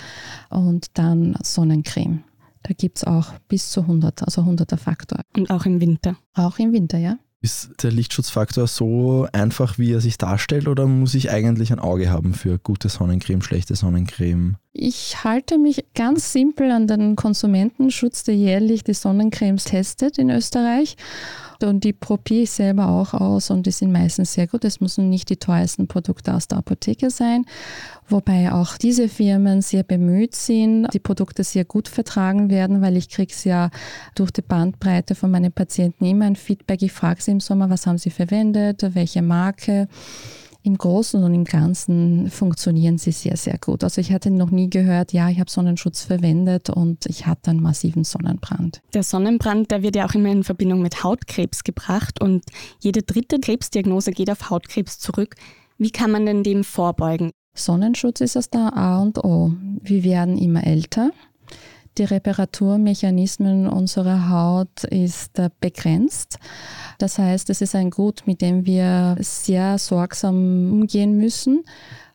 und 0.49 0.97
dann 0.97 1.35
Sonnencreme. 1.43 2.23
Da 2.63 2.73
gibt 2.73 2.97
es 2.97 3.03
auch 3.03 3.33
bis 3.47 3.71
zu 3.71 3.81
100, 3.81 4.23
also 4.23 4.41
100er 4.41 4.77
Faktor. 4.77 5.21
Und 5.35 5.49
auch 5.49 5.65
im 5.65 5.81
Winter? 5.81 6.15
Auch 6.33 6.59
im 6.59 6.73
Winter, 6.73 6.97
ja. 6.97 7.17
Ist 7.43 7.71
der 7.81 7.91
Lichtschutzfaktor 7.91 8.67
so 8.67 9.27
einfach, 9.33 9.79
wie 9.79 9.91
er 9.91 9.99
sich 9.99 10.19
darstellt, 10.19 10.67
oder 10.67 10.85
muss 10.85 11.15
ich 11.15 11.31
eigentlich 11.31 11.71
ein 11.71 11.79
Auge 11.79 12.11
haben 12.11 12.35
für 12.35 12.59
gute 12.59 12.87
Sonnencreme, 12.87 13.41
schlechte 13.41 13.75
Sonnencreme? 13.75 14.57
Ich 14.73 15.23
halte 15.23 15.57
mich 15.57 15.85
ganz 15.95 16.33
simpel 16.33 16.69
an 16.69 16.85
den 16.85 17.15
Konsumentenschutz, 17.15 18.23
der 18.23 18.35
jährlich 18.35 18.83
die 18.83 18.93
Sonnencremes 18.93 19.63
testet 19.63 20.19
in 20.19 20.29
Österreich. 20.29 20.97
Und 21.63 21.83
die 21.83 21.93
probiere 21.93 22.43
ich 22.43 22.51
selber 22.51 22.87
auch 22.87 23.13
aus 23.13 23.49
und 23.49 23.65
die 23.65 23.71
sind 23.71 23.91
meistens 23.91 24.33
sehr 24.33 24.47
gut. 24.47 24.65
Es 24.65 24.81
müssen 24.81 25.09
nicht 25.09 25.29
die 25.29 25.37
teuersten 25.37 25.87
Produkte 25.87 26.33
aus 26.33 26.47
der 26.47 26.59
Apotheke 26.59 27.09
sein, 27.09 27.45
wobei 28.07 28.51
auch 28.51 28.77
diese 28.77 29.09
Firmen 29.09 29.61
sehr 29.61 29.83
bemüht 29.83 30.35
sind, 30.35 30.87
die 30.93 30.99
Produkte 30.99 31.43
sehr 31.43 31.65
gut 31.65 31.87
vertragen 31.87 32.49
werden, 32.49 32.81
weil 32.81 32.97
ich 32.97 33.09
kriege 33.09 33.31
es 33.31 33.43
ja 33.43 33.69
durch 34.15 34.31
die 34.31 34.41
Bandbreite 34.41 35.15
von 35.15 35.31
meinen 35.31 35.51
Patienten 35.51 36.05
immer 36.05 36.25
ein 36.25 36.35
Feedback. 36.35 36.81
Ich 36.81 36.91
frage 36.91 37.21
sie 37.21 37.31
im 37.31 37.39
Sommer, 37.39 37.69
was 37.69 37.87
haben 37.87 37.97
sie 37.97 38.11
verwendet, 38.11 38.83
welche 38.93 39.21
Marke 39.21 39.87
im 40.63 40.77
Großen 40.77 41.23
und 41.23 41.33
im 41.33 41.43
Ganzen 41.43 42.29
funktionieren 42.29 42.97
sie 42.97 43.11
sehr, 43.11 43.37
sehr 43.37 43.57
gut. 43.57 43.83
Also 43.83 43.99
ich 44.01 44.11
hatte 44.11 44.29
noch 44.29 44.51
nie 44.51 44.69
gehört, 44.69 45.11
ja, 45.13 45.29
ich 45.29 45.39
habe 45.39 45.49
Sonnenschutz 45.49 46.03
verwendet 46.03 46.69
und 46.69 47.05
ich 47.07 47.25
hatte 47.25 47.51
einen 47.51 47.61
massiven 47.61 48.03
Sonnenbrand. 48.03 48.81
Der 48.93 49.03
Sonnenbrand, 49.03 49.71
der 49.71 49.81
wird 49.81 49.95
ja 49.95 50.05
auch 50.05 50.13
immer 50.13 50.29
in 50.29 50.43
Verbindung 50.43 50.81
mit 50.81 51.03
Hautkrebs 51.03 51.63
gebracht 51.63 52.21
und 52.21 52.43
jede 52.79 53.01
dritte 53.01 53.39
Krebsdiagnose 53.39 54.11
geht 54.11 54.29
auf 54.29 54.49
Hautkrebs 54.49 54.99
zurück. 54.99 55.35
Wie 55.77 55.91
kann 55.91 56.11
man 56.11 56.25
denn 56.25 56.43
dem 56.43 56.63
vorbeugen? 56.63 57.31
Sonnenschutz 57.53 58.21
ist 58.21 58.35
das 58.35 58.49
da 58.49 58.69
A 58.69 59.01
und 59.01 59.23
O. 59.23 59.53
Wir 59.81 60.03
werden 60.03 60.37
immer 60.37 60.65
älter. 60.65 61.11
Die 62.01 62.05
Reparaturmechanismen 62.05 63.67
unserer 63.67 64.27
Haut 64.31 64.85
ist 64.85 65.37
äh, 65.37 65.51
begrenzt. 65.59 66.39
Das 66.97 67.19
heißt, 67.19 67.51
es 67.51 67.61
ist 67.61 67.75
ein 67.75 67.91
Gut, 67.91 68.23
mit 68.25 68.41
dem 68.41 68.65
wir 68.65 69.17
sehr 69.19 69.77
sorgsam 69.77 70.71
umgehen 70.71 71.15
müssen. 71.17 71.61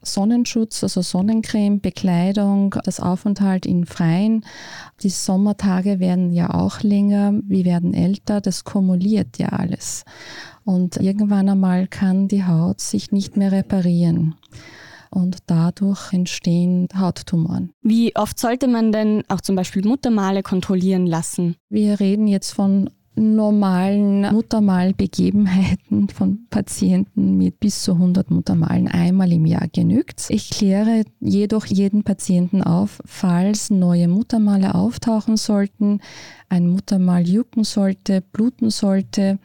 Sonnenschutz, 0.03 0.83
also 0.83 1.03
Sonnencreme, 1.03 1.79
Bekleidung, 1.79 2.75
das 2.83 2.99
Aufenthalt 2.99 3.65
in 3.65 3.87
Freien. 3.87 4.45
Die 5.05 5.09
Sommertage 5.09 6.01
werden 6.01 6.33
ja 6.33 6.53
auch 6.53 6.81
länger, 6.81 7.35
wir 7.47 7.65
werden 7.65 7.95
älter, 7.95 8.41
das 8.41 8.65
kumuliert 8.65 9.39
ja 9.39 9.51
alles. 9.51 10.05
Und 10.65 10.97
irgendwann 10.97 11.49
einmal 11.49 11.87
kann 11.87 12.27
die 12.27 12.45
Haut 12.45 12.81
sich 12.81 13.13
nicht 13.13 13.37
mehr 13.37 13.53
reparieren 13.53 14.35
und 15.17 15.39
dadurch 15.47 16.13
entstehen 16.13 16.89
Hauttumoren. 16.95 17.71
Wie 17.81 18.15
oft 18.17 18.39
sollte 18.39 18.69
man 18.69 18.93
denn 18.93 19.23
auch 19.29 19.41
zum 19.41 19.57
Beispiel 19.57 19.83
Muttermale 19.83 20.43
kontrollieren 20.43 21.07
lassen? 21.07 21.57
Wir 21.71 21.99
reden 21.99 22.29
jetzt 22.29 22.53
von 22.53 22.91
normalen 23.15 24.31
Muttermalbegebenheiten 24.31 26.11
von 26.11 26.47
Patienten 26.51 27.39
mit 27.39 27.59
bis 27.61 27.83
zu 27.83 27.93
100 27.93 28.31
Muttermalen 28.31 28.89
einmal 28.89 29.33
im 29.33 29.47
Jahr 29.47 29.69
genügt. 29.69 30.27
Ich 30.29 30.51
kläre 30.51 31.05
jedoch 31.21 31.65
jeden 31.65 32.05
Patienten 32.05 32.63
auf, 32.63 33.01
falls 33.07 33.71
neue 33.71 34.09
Muttermale 34.09 34.75
auftauchen 34.75 35.39
sollten, 35.39 36.01
ein 36.51 36.69
Muttermal 36.69 37.27
jucken 37.27 37.65
sollte, 37.65 38.21
bluten 38.21 38.69
sollte 38.69 39.39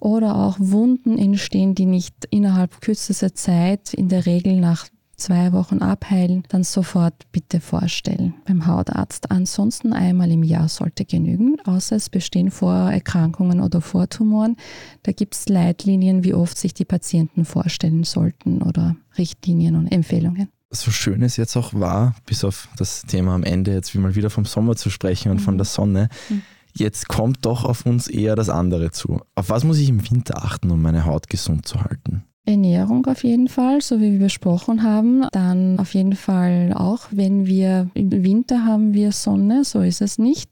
oder 0.00 0.36
auch 0.36 0.56
Wunden 0.58 1.16
entstehen, 1.16 1.76
die 1.76 1.86
nicht 1.86 2.14
innerhalb 2.30 2.80
kürzester 2.80 3.32
Zeit, 3.32 3.94
in 3.94 4.08
der 4.08 4.26
Regel 4.26 4.58
nach 4.58 4.88
zwei 5.16 5.52
Wochen 5.52 5.78
abheilen, 5.78 6.44
dann 6.48 6.64
sofort 6.64 7.14
bitte 7.32 7.60
vorstellen 7.60 8.34
beim 8.46 8.66
Hautarzt. 8.66 9.30
Ansonsten 9.30 9.92
einmal 9.92 10.30
im 10.30 10.42
Jahr 10.42 10.68
sollte 10.68 11.04
genügen, 11.04 11.56
außer 11.64 11.96
es 11.96 12.10
bestehen 12.10 12.50
Vorerkrankungen 12.50 13.60
oder 13.60 13.80
Vortumoren. 13.80 14.56
Da 15.02 15.12
gibt 15.12 15.34
es 15.34 15.48
Leitlinien, 15.48 16.24
wie 16.24 16.34
oft 16.34 16.58
sich 16.58 16.74
die 16.74 16.84
Patienten 16.84 17.44
vorstellen 17.44 18.04
sollten 18.04 18.62
oder 18.62 18.96
Richtlinien 19.16 19.76
und 19.76 19.88
Empfehlungen 19.88 20.48
so 20.74 20.90
schön 20.90 21.22
es 21.22 21.36
jetzt 21.36 21.56
auch 21.56 21.72
war, 21.74 22.14
bis 22.26 22.44
auf 22.44 22.68
das 22.76 23.02
Thema 23.02 23.34
am 23.34 23.44
Ende, 23.44 23.72
jetzt 23.72 23.94
wie 23.94 23.98
mal 23.98 24.14
wieder 24.14 24.30
vom 24.30 24.44
Sommer 24.44 24.76
zu 24.76 24.90
sprechen 24.90 25.30
und 25.30 25.38
mhm. 25.38 25.44
von 25.44 25.58
der 25.58 25.64
Sonne, 25.64 26.08
mhm. 26.28 26.42
jetzt 26.74 27.08
kommt 27.08 27.44
doch 27.46 27.64
auf 27.64 27.86
uns 27.86 28.08
eher 28.08 28.36
das 28.36 28.48
andere 28.48 28.90
zu. 28.90 29.20
Auf 29.34 29.50
was 29.50 29.64
muss 29.64 29.78
ich 29.78 29.88
im 29.88 30.08
Winter 30.10 30.44
achten, 30.44 30.70
um 30.70 30.82
meine 30.82 31.04
Haut 31.04 31.28
gesund 31.28 31.66
zu 31.66 31.82
halten? 31.82 32.23
Ernährung 32.46 33.06
auf 33.06 33.24
jeden 33.24 33.48
Fall, 33.48 33.80
so 33.80 34.00
wie 34.00 34.12
wir 34.12 34.18
besprochen 34.18 34.82
haben. 34.82 35.26
Dann 35.32 35.78
auf 35.78 35.94
jeden 35.94 36.14
Fall 36.14 36.72
auch, 36.74 37.06
wenn 37.10 37.46
wir 37.46 37.88
im 37.94 38.10
Winter 38.10 38.64
haben 38.64 38.92
wir 38.92 39.12
Sonne, 39.12 39.64
so 39.64 39.80
ist 39.80 40.02
es 40.02 40.18
nicht. 40.18 40.50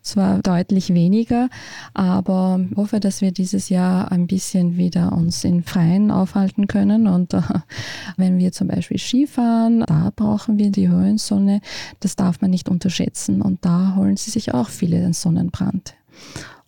Zwar 0.00 0.40
deutlich 0.42 0.92
weniger, 0.92 1.48
aber 1.94 2.60
hoffe, 2.76 3.00
dass 3.00 3.22
wir 3.22 3.32
dieses 3.32 3.70
Jahr 3.70 4.12
ein 4.12 4.26
bisschen 4.26 4.76
wieder 4.76 5.12
uns 5.12 5.44
in 5.44 5.62
Freien 5.62 6.10
aufhalten 6.10 6.68
können. 6.68 7.06
Und 7.08 7.32
äh, 7.32 7.40
wenn 8.18 8.38
wir 8.38 8.52
zum 8.52 8.68
Beispiel 8.68 8.98
Skifahren, 8.98 9.80
da 9.80 10.12
brauchen 10.14 10.58
wir 10.58 10.70
die 10.70 10.90
Höhensonne. 10.90 11.62
Das 12.00 12.16
darf 12.16 12.42
man 12.42 12.50
nicht 12.50 12.68
unterschätzen. 12.68 13.40
Und 13.40 13.64
da 13.64 13.94
holen 13.96 14.18
sie 14.18 14.30
sich 14.30 14.52
auch 14.52 14.68
viele 14.68 15.00
den 15.00 15.14
Sonnenbrand. 15.14 15.94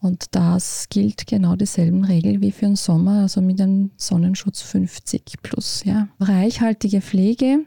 Und 0.07 0.27
das 0.31 0.87
gilt 0.89 1.27
genau 1.27 1.57
dieselben 1.57 2.05
Regeln 2.05 2.41
wie 2.41 2.53
für 2.53 2.67
den 2.67 2.77
Sommer, 2.77 3.23
also 3.23 3.41
mit 3.41 3.61
einem 3.61 3.91
Sonnenschutz 3.97 4.63
50 4.63 5.43
plus. 5.43 5.83
Ja. 5.85 6.09
Reichhaltige 6.21 7.01
Pflege. 7.01 7.65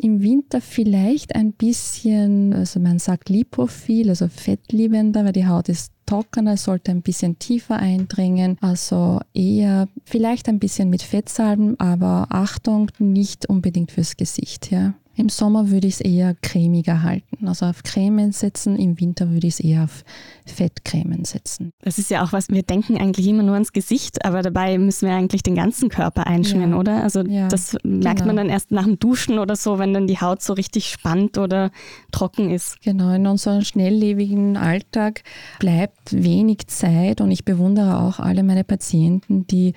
Im 0.00 0.22
Winter 0.22 0.60
vielleicht 0.60 1.34
ein 1.34 1.52
bisschen, 1.52 2.54
also 2.54 2.80
man 2.80 2.98
sagt 2.98 3.28
lipophil, 3.28 4.08
also 4.08 4.28
fettliebender, 4.28 5.24
weil 5.24 5.32
die 5.32 5.46
Haut 5.46 5.68
ist 5.68 5.92
trockener, 6.06 6.56
sollte 6.56 6.92
ein 6.92 7.02
bisschen 7.02 7.38
tiefer 7.38 7.76
eindringen. 7.76 8.56
Also 8.60 9.20
eher 9.34 9.88
vielleicht 10.04 10.48
ein 10.48 10.58
bisschen 10.58 10.88
mit 10.88 11.02
Fettsalben, 11.02 11.78
aber 11.78 12.28
Achtung, 12.30 12.90
nicht 12.98 13.46
unbedingt 13.46 13.90
fürs 13.90 14.16
Gesicht. 14.16 14.70
Ja. 14.70 14.94
Im 15.14 15.28
Sommer 15.28 15.70
würde 15.70 15.86
ich 15.86 15.94
es 15.94 16.00
eher 16.00 16.34
cremiger 16.42 17.02
halten, 17.02 17.46
also 17.46 17.66
auf 17.66 17.82
Cremen 17.82 18.32
setzen. 18.32 18.76
Im 18.76 18.98
Winter 19.00 19.30
würde 19.30 19.46
ich 19.46 19.54
es 19.54 19.60
eher 19.60 19.84
auf 19.84 20.04
Fettcremen 20.46 21.24
setzen. 21.24 21.72
Das 21.82 21.98
ist 21.98 22.10
ja 22.10 22.24
auch 22.24 22.32
was, 22.32 22.48
wir 22.48 22.62
denken 22.62 22.96
eigentlich 22.96 23.26
immer 23.28 23.42
nur 23.42 23.54
ans 23.54 23.72
Gesicht, 23.72 24.24
aber 24.24 24.42
dabei 24.42 24.78
müssen 24.78 25.06
wir 25.08 25.14
eigentlich 25.14 25.42
den 25.42 25.54
ganzen 25.54 25.88
Körper 25.88 26.26
einschmieren, 26.26 26.70
Ja. 26.72 26.78
oder? 26.78 27.02
Also 27.02 27.20
Ja, 27.22 27.48
das 27.48 27.76
merkt 27.84 28.20
genau. 28.20 28.28
man 28.28 28.36
dann 28.36 28.48
erst 28.48 28.70
nach 28.70 28.84
dem 28.84 28.98
Duschen 28.98 29.38
oder 29.38 29.54
so, 29.56 29.78
wenn 29.78 29.92
dann 29.92 30.06
die 30.06 30.18
Haut 30.18 30.42
so 30.42 30.54
richtig 30.54 30.86
spannt 30.88 31.38
oder 31.38 31.70
trocken 32.10 32.50
ist. 32.50 32.80
Genau, 32.82 33.10
in 33.14 33.26
unserem 33.26 33.62
schnelllebigen 33.62 34.56
Alltag 34.56 35.22
bleibt 35.58 36.12
wenig 36.12 36.66
Zeit 36.68 37.20
und 37.20 37.30
ich 37.30 37.44
bewundere 37.44 38.00
auch 38.00 38.18
alle 38.18 38.42
meine 38.42 38.64
Patienten, 38.64 39.46
die 39.46 39.74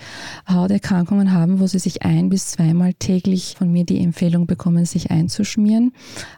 Hauterkrankungen 0.50 1.32
haben, 1.34 1.60
wo 1.60 1.68
sie 1.68 1.80
sich 1.80 2.04
ein 2.04 2.30
bis 2.30 2.48
zweimal 2.52 2.94
täglich 2.94 3.56
von 3.58 3.72
mir 3.72 3.84
die 3.86 4.00
Empfehlung 4.02 4.48
bekommen, 4.48 4.86
sich 4.86 5.12
einzuschmieren. 5.26 5.94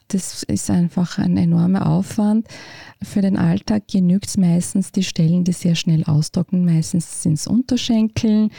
Das 0.08 0.44
ist 0.44 0.70
einfach 0.70 1.18
ein 1.18 1.38
enormer 1.38 1.88
Aufwand. 1.88 2.48
Für 3.04 3.22
den 3.22 3.38
Alltag 3.38 3.88
genügt 3.88 4.28
es 4.28 4.38
meistens 4.38 4.92
die 4.92 5.04
Stellen, 5.04 5.44
die 5.44 5.52
sehr 5.52 5.76
schnell 5.76 6.04
austrocknen. 6.06 6.66
Meistens 6.66 7.22
sind 7.22 7.34
es 7.34 7.48
Unterschenkel, 7.48 8.50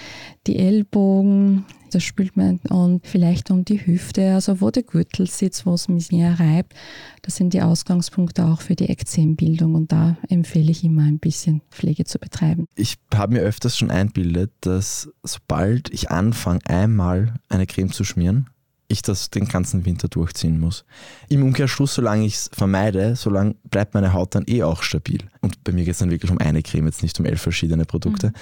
die 0.47 0.59
Ellbogen, 0.59 1.65
das 1.91 2.05
spült 2.05 2.37
man 2.37 2.59
und 2.69 3.07
vielleicht 3.07 3.51
um 3.51 3.65
die 3.65 3.85
Hüfte, 3.85 4.35
also 4.35 4.61
wo 4.61 4.71
der 4.71 4.83
Gürtel 4.83 5.27
sitzt, 5.27 5.67
wo 5.67 5.75
es 5.75 5.89
mich 5.89 6.13
mehr 6.13 6.39
reibt. 6.39 6.75
Das 7.23 7.37
sind 7.37 7.55
die 7.55 7.63
Ausgangspunkte 7.63 8.45
auch 8.45 8.61
für 8.61 8.75
die 8.75 8.89
Ekzembildung 8.91 9.75
und 9.75 9.91
da 9.91 10.19
empfehle 10.29 10.71
ich 10.71 10.85
immer 10.85 11.03
ein 11.03 11.19
bisschen 11.19 11.63
Pflege 11.71 12.05
zu 12.05 12.19
betreiben. 12.19 12.67
Ich 12.75 12.97
habe 13.15 13.35
mir 13.35 13.41
öfters 13.41 13.77
schon 13.77 13.91
einbildet, 13.91 14.53
dass 14.61 15.11
sobald 15.23 15.93
ich 15.93 16.11
anfange, 16.11 16.61
einmal 16.67 17.35
eine 17.49 17.67
Creme 17.67 17.91
zu 17.91 18.05
schmieren, 18.05 18.51
ich 18.89 19.03
das 19.03 19.31
den 19.31 19.47
ganzen 19.47 19.85
Winter 19.85 20.09
durchziehen 20.09 20.59
muss. 20.59 20.85
Im 21.29 21.43
Umkehrschluss, 21.43 21.95
solange 21.95 22.25
ich 22.25 22.35
es 22.35 22.51
vermeide, 22.53 23.17
solange 23.17 23.55
bleibt 23.65 23.95
meine 23.95 24.15
Haut 24.15 24.35
dann 24.35 24.45
eh 24.47 24.63
auch 24.63 24.83
stabil. 24.83 25.21
Und 25.43 25.63
bei 25.63 25.73
mir 25.73 25.85
geht 25.85 25.93
es 25.93 25.99
dann 25.99 26.11
wirklich 26.11 26.31
um 26.31 26.39
eine 26.39 26.63
Creme, 26.63 26.87
jetzt 26.87 27.03
nicht 27.03 27.19
um 27.21 27.27
elf 27.27 27.41
verschiedene 27.41 27.85
Produkte. 27.85 28.33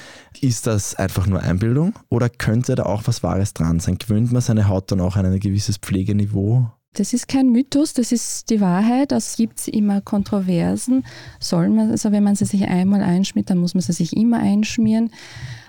Ist 0.40 0.66
das 0.66 0.94
einfach 0.94 1.26
nur 1.26 1.40
Einbildung 1.40 1.94
oder 2.08 2.28
könnte 2.28 2.76
da 2.76 2.84
auch 2.84 3.02
was 3.06 3.22
Wahres 3.22 3.54
dran 3.54 3.80
sein? 3.80 3.98
Gewöhnt 3.98 4.32
man 4.32 4.40
seine 4.40 4.68
Haut 4.68 4.90
dann 4.92 5.00
auch 5.00 5.16
an 5.16 5.26
ein 5.26 5.40
gewisses 5.40 5.78
Pflegeniveau? 5.78 6.70
Das 6.96 7.12
ist 7.12 7.28
kein 7.28 7.50
Mythos, 7.50 7.92
das 7.92 8.10
ist 8.10 8.48
die 8.48 8.60
Wahrheit. 8.62 9.12
Es 9.12 9.36
gibt 9.36 9.68
immer 9.68 10.00
Kontroversen. 10.00 11.04
Soll 11.38 11.68
man, 11.68 11.90
also 11.90 12.10
wenn 12.10 12.24
man 12.24 12.36
sie 12.36 12.46
sich 12.46 12.64
einmal 12.64 13.02
einschmiert, 13.02 13.50
dann 13.50 13.58
muss 13.58 13.74
man 13.74 13.82
sie 13.82 13.92
sich 13.92 14.16
immer 14.16 14.38
einschmieren. 14.38 15.10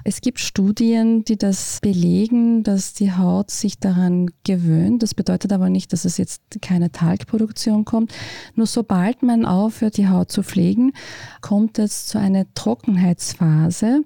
Es 0.10 0.22
gibt 0.22 0.40
Studien, 0.40 1.26
die 1.26 1.38
das 1.38 1.80
belegen, 1.82 2.64
dass 2.64 2.94
die 2.94 3.12
Haut 3.12 3.52
sich 3.52 3.78
daran 3.78 4.32
gewöhnt. 4.46 5.04
Das 5.04 5.14
bedeutet 5.14 5.52
aber 5.52 5.70
nicht, 5.70 5.92
dass 5.92 6.06
es 6.06 6.16
jetzt 6.16 6.42
keine 6.62 6.94
Talgproduktion 6.94 7.84
kommt. 7.84 8.14
Nur 8.56 8.68
sobald 8.68 9.22
man 9.22 9.44
aufhört, 9.46 9.98
die 9.98 10.08
Haut 10.08 10.32
zu 10.32 10.44
pflegen, 10.44 10.94
kommt 11.42 11.78
es 11.78 12.06
zu 12.06 12.18
einer 12.20 12.46
Trockenheitsphase 12.54 14.04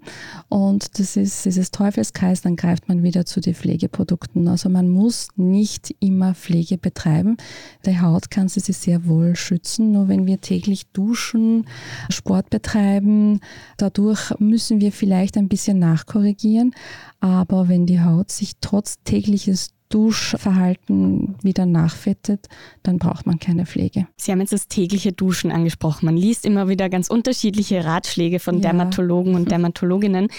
und 0.50 0.98
das 0.98 1.17
ist 1.17 1.46
dieses 1.46 1.70
Teufelskreis, 1.70 2.41
dann 2.41 2.55
greift 2.55 2.88
man 2.88 3.03
wieder 3.03 3.27
zu 3.27 3.39
den 3.39 3.53
Pflegeprodukten. 3.53 4.48
Also 4.48 4.70
man 4.70 4.89
muss 4.89 5.27
nicht 5.36 5.96
immer 6.00 6.34
Pflege 6.34 6.79
betreiben. 6.79 7.38
Die 7.86 8.01
Haut 8.01 8.31
kann 8.31 8.48
sie 8.48 8.60
sich 8.60 8.77
sehr 8.77 9.05
wohl 9.05 9.36
schützen, 9.36 9.91
nur 9.91 10.08
wenn 10.08 10.25
wir 10.25 10.41
täglich 10.41 10.88
duschen, 10.93 11.67
Sport 12.10 12.50
betreiben, 12.50 13.39
dadurch 13.77 14.34
müssen 14.39 14.81
wir 14.81 14.91
vielleicht 14.91 15.38
ein 15.38 15.48
bisschen 15.48 15.77
nachkorrigieren. 15.91 16.74
Aber 17.19 17.67
wenn 17.69 17.86
die 17.86 18.01
Haut 18.01 18.31
sich 18.31 18.53
trotz 18.62 18.98
tägliches 19.03 19.71
Duschverhalten 19.89 21.36
wieder 21.43 21.65
nachfettet, 21.65 22.48
dann 22.81 22.98
braucht 22.98 23.25
man 23.25 23.39
keine 23.39 23.65
Pflege. 23.65 24.07
Sie 24.15 24.31
haben 24.31 24.39
jetzt 24.39 24.53
das 24.53 24.67
tägliche 24.69 25.12
Duschen 25.12 25.51
angesprochen. 25.51 26.05
Man 26.05 26.15
liest 26.15 26.45
immer 26.45 26.69
wieder 26.69 26.89
ganz 26.89 27.10
unterschiedliche 27.10 27.83
Ratschläge 27.83 28.39
von 28.39 28.55
Ja. 28.55 28.62
Dermatologen 28.62 29.36
und 29.36 29.51
Dermatologinnen, 29.51 30.29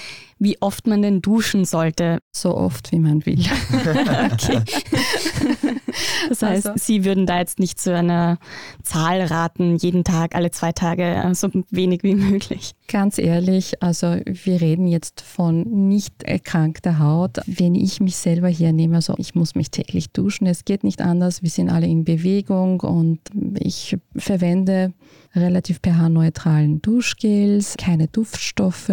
wie 0.43 0.61
oft 0.61 0.87
man 0.89 1.03
denn 1.03 1.23
duschen 1.23 1.65
sollte. 1.65 2.19
So 2.35 2.57
oft, 2.57 2.91
wie 2.91 2.99
man 2.99 3.25
will. 3.27 3.39
Okay. 4.33 4.61
Das 6.29 6.43
heißt, 6.43 6.67
Also- 6.69 6.79
Sie 6.83 7.05
würden 7.05 7.27
da 7.27 7.39
jetzt 7.39 7.59
nicht 7.59 7.79
zu 7.81 7.95
einer 7.95 8.39
Zahl 8.83 9.21
raten, 9.23 9.77
jeden 9.77 10.05
Tag, 10.05 10.35
alle 10.35 10.51
zwei 10.51 10.73
Tage, 10.73 11.23
so 11.35 11.49
wenig 11.71 12.03
wie 12.03 12.15
möglich. 12.15 12.73
Ganz 12.89 13.19
ehrlich, 13.19 13.83
also 13.83 14.17
wir 14.25 14.61
reden 14.61 14.87
jetzt 14.87 15.21
von 15.21 15.63
nicht 15.89 16.23
erkrankter 16.23 16.99
Haut. 16.99 17.39
Wenn 17.47 17.75
ich 17.75 18.01
mich 18.01 18.17
selber 18.17 18.49
hernehme, 18.49 18.97
also 18.97 19.15
ich 19.19 19.35
muss 19.35 19.55
mich 19.55 19.71
täglich 19.71 20.11
duschen, 20.13 20.47
es 20.47 20.65
geht 20.65 20.83
nicht 20.85 21.01
anders, 21.03 21.43
wir 21.43 21.51
sind 21.51 21.69
alle 21.71 21.87
in 21.87 22.05
Bewegung 22.05 22.81
und 22.81 23.21
ich 23.59 23.97
verwende 24.17 24.93
relativ 25.35 25.81
pH-neutralen 25.83 26.81
Duschgels, 26.83 27.75
keine 27.79 28.09
Duftstoffe. 28.09 28.91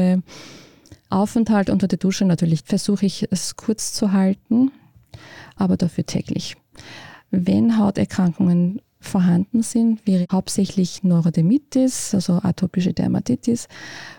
Aufenthalt 1.09 1.69
unter 1.69 1.87
der 1.87 1.97
Dusche 1.97 2.25
natürlich 2.25 2.61
versuche 2.65 3.05
ich 3.05 3.27
es 3.31 3.55
kurz 3.55 3.93
zu 3.93 4.11
halten, 4.11 4.71
aber 5.55 5.77
dafür 5.77 6.05
täglich. 6.05 6.55
Wenn 7.31 7.77
Hauterkrankungen 7.77 8.81
vorhanden 8.99 9.61
sind, 9.63 10.05
wäre 10.05 10.25
hauptsächlich 10.31 11.03
Neurodermitis, 11.03 12.13
also 12.13 12.33
atopische 12.43 12.93
Dermatitis. 12.93 13.67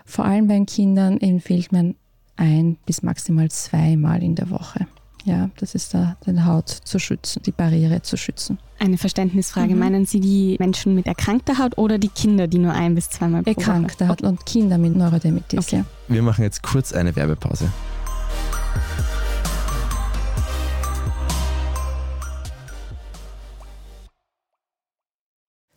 Vor 0.05 0.25
allem 0.25 0.47
bei 0.47 0.59
Kindern 0.65 1.19
empfiehlt 1.19 1.71
man 1.71 1.95
ein 2.35 2.77
bis 2.85 3.03
maximal 3.03 3.49
zweimal 3.51 4.23
in 4.23 4.35
der 4.35 4.49
Woche. 4.49 4.87
Ja, 5.23 5.51
das 5.57 5.75
ist 5.75 5.93
da, 5.93 6.17
die 6.25 6.41
Haut 6.41 6.69
zu 6.69 6.97
schützen, 6.97 7.43
die 7.43 7.51
Barriere 7.51 8.01
zu 8.01 8.17
schützen. 8.17 8.57
Eine 8.81 8.97
Verständnisfrage. 8.97 9.75
Mhm. 9.75 9.79
Meinen 9.79 10.05
Sie 10.07 10.19
die 10.19 10.55
Menschen 10.57 10.95
mit 10.95 11.05
erkrankter 11.05 11.59
Haut 11.59 11.77
oder 11.77 11.99
die 11.99 12.07
Kinder, 12.07 12.47
die 12.47 12.57
nur 12.57 12.73
ein 12.73 12.95
bis 12.95 13.11
zweimal 13.11 13.43
pro 13.43 13.51
Erkrankte? 13.51 14.07
Haut 14.07 14.23
und 14.23 14.43
Kinder 14.47 14.79
mit 14.79 14.95
Neurodermitis. 14.95 15.59
Okay. 15.59 15.77
Ja. 15.77 15.85
Wir 16.07 16.23
machen 16.23 16.43
jetzt 16.43 16.63
kurz 16.63 16.91
eine 16.91 17.15
Werbepause. 17.15 17.71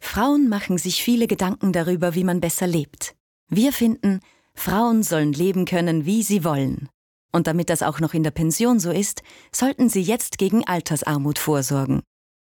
Frauen 0.00 0.48
machen 0.48 0.78
sich 0.78 1.02
viele 1.02 1.26
Gedanken 1.26 1.74
darüber, 1.74 2.14
wie 2.14 2.24
man 2.24 2.40
besser 2.40 2.66
lebt. 2.66 3.14
Wir 3.50 3.74
finden, 3.74 4.20
Frauen 4.54 5.02
sollen 5.02 5.34
leben 5.34 5.66
können, 5.66 6.06
wie 6.06 6.22
sie 6.22 6.42
wollen. 6.42 6.88
Und 7.32 7.48
damit 7.48 7.68
das 7.68 7.82
auch 7.82 8.00
noch 8.00 8.14
in 8.14 8.22
der 8.22 8.30
Pension 8.30 8.80
so 8.80 8.90
ist, 8.90 9.22
sollten 9.52 9.90
sie 9.90 10.00
jetzt 10.00 10.38
gegen 10.38 10.66
Altersarmut 10.66 11.38
vorsorgen. 11.38 12.00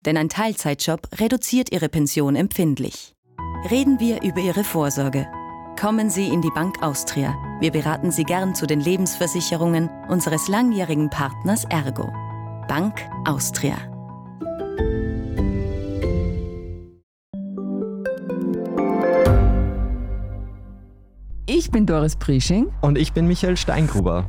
Denn 0.07 0.17
ein 0.17 0.29
Teilzeitjob 0.29 1.09
reduziert 1.19 1.73
ihre 1.73 1.89
Pension 1.89 2.37
empfindlich. 2.37 3.15
Reden 3.71 3.99
wir 3.99 4.23
über 4.23 4.41
ihre 4.41 4.65
Vorsorge. 4.65 5.27
Kommen 5.79 6.11
Sie 6.11 6.29
in 6.29 6.43
die 6.43 6.51
Bank 6.51 6.83
Austria. 6.83 7.37
Wir 7.61 7.73
beraten 7.73 8.11
Sie 8.11 8.25
gern 8.25 8.55
zu 8.55 8.67
den 8.67 8.81
Lebensversicherungen 8.81 9.91
unseres 10.09 10.49
langjährigen 10.49 11.11
Partners 11.11 11.65
Ergo. 11.65 12.09
Bank 12.69 12.95
Austria. 13.25 13.77
Ich 21.47 21.71
bin 21.71 21.87
Doris 21.87 22.15
Prisching 22.17 22.69
Und 22.83 22.99
ich 22.99 23.13
bin 23.13 23.27
Michael 23.27 23.57
Steingruber. 23.57 24.29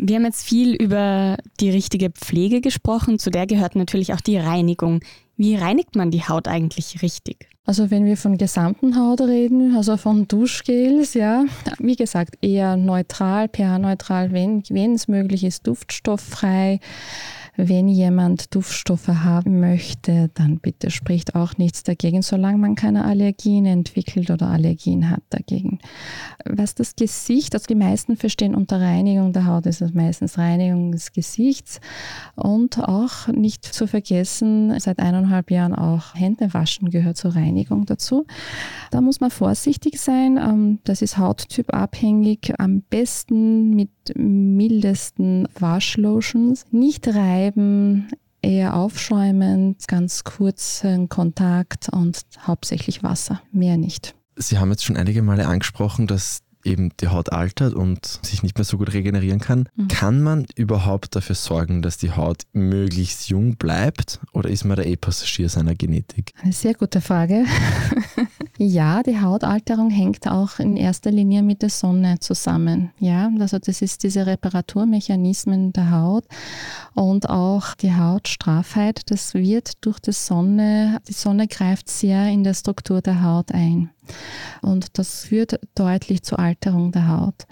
Wir 0.00 0.16
haben 0.16 0.24
jetzt 0.24 0.44
viel 0.44 0.74
über 0.74 1.36
die 1.58 1.70
richtige 1.70 2.10
Pflege 2.10 2.60
gesprochen. 2.60 3.18
Zu 3.18 3.30
der 3.30 3.48
gehört 3.48 3.74
natürlich 3.74 4.14
auch 4.14 4.20
die 4.20 4.38
Reinigung. 4.38 5.00
Wie 5.36 5.56
reinigt 5.56 5.96
man 5.96 6.12
die 6.12 6.22
Haut 6.22 6.46
eigentlich 6.46 7.02
richtig? 7.02 7.48
Also 7.68 7.90
wenn 7.90 8.06
wir 8.06 8.16
von 8.16 8.38
gesamten 8.38 8.96
Haut 8.96 9.20
reden, 9.20 9.76
also 9.76 9.98
von 9.98 10.26
Duschgels, 10.26 11.12
ja, 11.12 11.44
wie 11.78 11.96
gesagt, 11.96 12.38
eher 12.40 12.78
neutral, 12.78 13.50
pH-neutral, 13.50 14.32
wenn 14.32 14.94
es 14.94 15.06
möglich 15.06 15.44
ist, 15.44 15.66
duftstofffrei. 15.66 16.80
Wenn 17.60 17.88
jemand 17.88 18.54
Duftstoffe 18.54 19.08
haben 19.08 19.58
möchte, 19.58 20.30
dann 20.34 20.60
bitte 20.60 20.92
spricht 20.92 21.34
auch 21.34 21.58
nichts 21.58 21.82
dagegen, 21.82 22.22
solange 22.22 22.56
man 22.56 22.76
keine 22.76 23.04
Allergien 23.04 23.66
entwickelt 23.66 24.30
oder 24.30 24.46
Allergien 24.46 25.10
hat 25.10 25.22
dagegen. 25.28 25.80
Was 26.44 26.76
das 26.76 26.94
Gesicht, 26.94 27.54
also 27.54 27.66
die 27.66 27.74
meisten 27.74 28.16
verstehen 28.16 28.54
unter 28.54 28.80
Reinigung 28.80 29.32
der 29.32 29.46
Haut, 29.46 29.66
ist 29.66 29.82
es 29.82 29.92
meistens 29.92 30.38
Reinigung 30.38 30.92
des 30.92 31.12
Gesichts 31.12 31.80
und 32.36 32.78
auch 32.78 33.26
nicht 33.26 33.64
zu 33.64 33.88
vergessen, 33.88 34.78
seit 34.78 35.00
eineinhalb 35.00 35.50
Jahren 35.50 35.74
auch 35.74 36.14
Hände 36.14 36.54
waschen 36.54 36.90
gehört 36.90 37.16
zur 37.16 37.34
Reinigung 37.34 37.57
dazu. 37.64 38.26
Da 38.90 39.00
muss 39.00 39.20
man 39.20 39.30
vorsichtig 39.30 40.00
sein. 40.00 40.36
Ähm, 40.36 40.78
das 40.84 41.02
ist 41.02 41.18
hauttypabhängig. 41.18 42.54
Am 42.58 42.82
besten 42.82 43.70
mit 43.70 43.90
mildesten 44.16 45.48
Waschlotions. 45.58 46.66
Nicht 46.70 47.08
reiben, 47.08 48.08
eher 48.42 48.74
aufschäumend, 48.74 49.86
ganz 49.88 50.24
kurzen 50.24 51.08
Kontakt 51.08 51.88
und 51.88 52.22
hauptsächlich 52.40 53.02
Wasser, 53.02 53.42
mehr 53.52 53.76
nicht. 53.76 54.14
Sie 54.36 54.58
haben 54.58 54.70
jetzt 54.70 54.84
schon 54.84 54.96
einige 54.96 55.22
Male 55.22 55.46
angesprochen, 55.46 56.06
dass 56.06 56.42
eben 56.68 56.90
die 57.00 57.08
Haut 57.08 57.32
altert 57.32 57.74
und 57.74 58.20
sich 58.22 58.42
nicht 58.42 58.56
mehr 58.56 58.64
so 58.64 58.78
gut 58.78 58.92
regenerieren 58.92 59.40
kann. 59.40 59.68
Mhm. 59.76 59.88
Kann 59.88 60.22
man 60.22 60.46
überhaupt 60.54 61.16
dafür 61.16 61.34
sorgen, 61.34 61.82
dass 61.82 61.96
die 61.96 62.12
Haut 62.12 62.42
möglichst 62.52 63.28
jung 63.28 63.56
bleibt 63.56 64.20
oder 64.32 64.48
ist 64.50 64.64
man 64.64 64.76
da 64.76 64.82
eh 64.82 64.96
Passagier 64.96 65.48
seiner 65.48 65.74
Genetik? 65.74 66.34
Eine 66.42 66.52
sehr 66.52 66.74
gute 66.74 67.00
Frage. 67.00 67.44
ja, 68.60 69.04
die 69.04 69.20
Hautalterung 69.20 69.88
hängt 69.88 70.26
auch 70.26 70.58
in 70.58 70.76
erster 70.76 71.12
Linie 71.12 71.44
mit 71.44 71.62
der 71.62 71.70
Sonne 71.70 72.18
zusammen. 72.18 72.90
Ja, 72.98 73.30
also 73.38 73.60
das 73.60 73.82
ist 73.82 74.02
diese 74.02 74.26
Reparaturmechanismen 74.26 75.72
der 75.72 75.92
Haut 75.92 76.24
und 76.94 77.30
auch 77.30 77.76
die 77.76 77.94
Hautstraffheit, 77.94 79.12
das 79.12 79.34
wird 79.34 79.84
durch 79.84 80.00
die 80.00 80.10
Sonne, 80.10 80.98
die 81.06 81.12
Sonne 81.12 81.46
greift 81.46 81.88
sehr 81.88 82.26
in 82.26 82.42
der 82.42 82.54
Struktur 82.54 83.00
der 83.00 83.22
Haut 83.22 83.52
ein. 83.52 83.90
Und 84.60 84.98
das 84.98 85.22
führt 85.22 85.60
deutlich 85.76 86.24
zur 86.24 86.40
Alterung 86.40 86.90
der 86.90 87.06
Haut. 87.06 87.46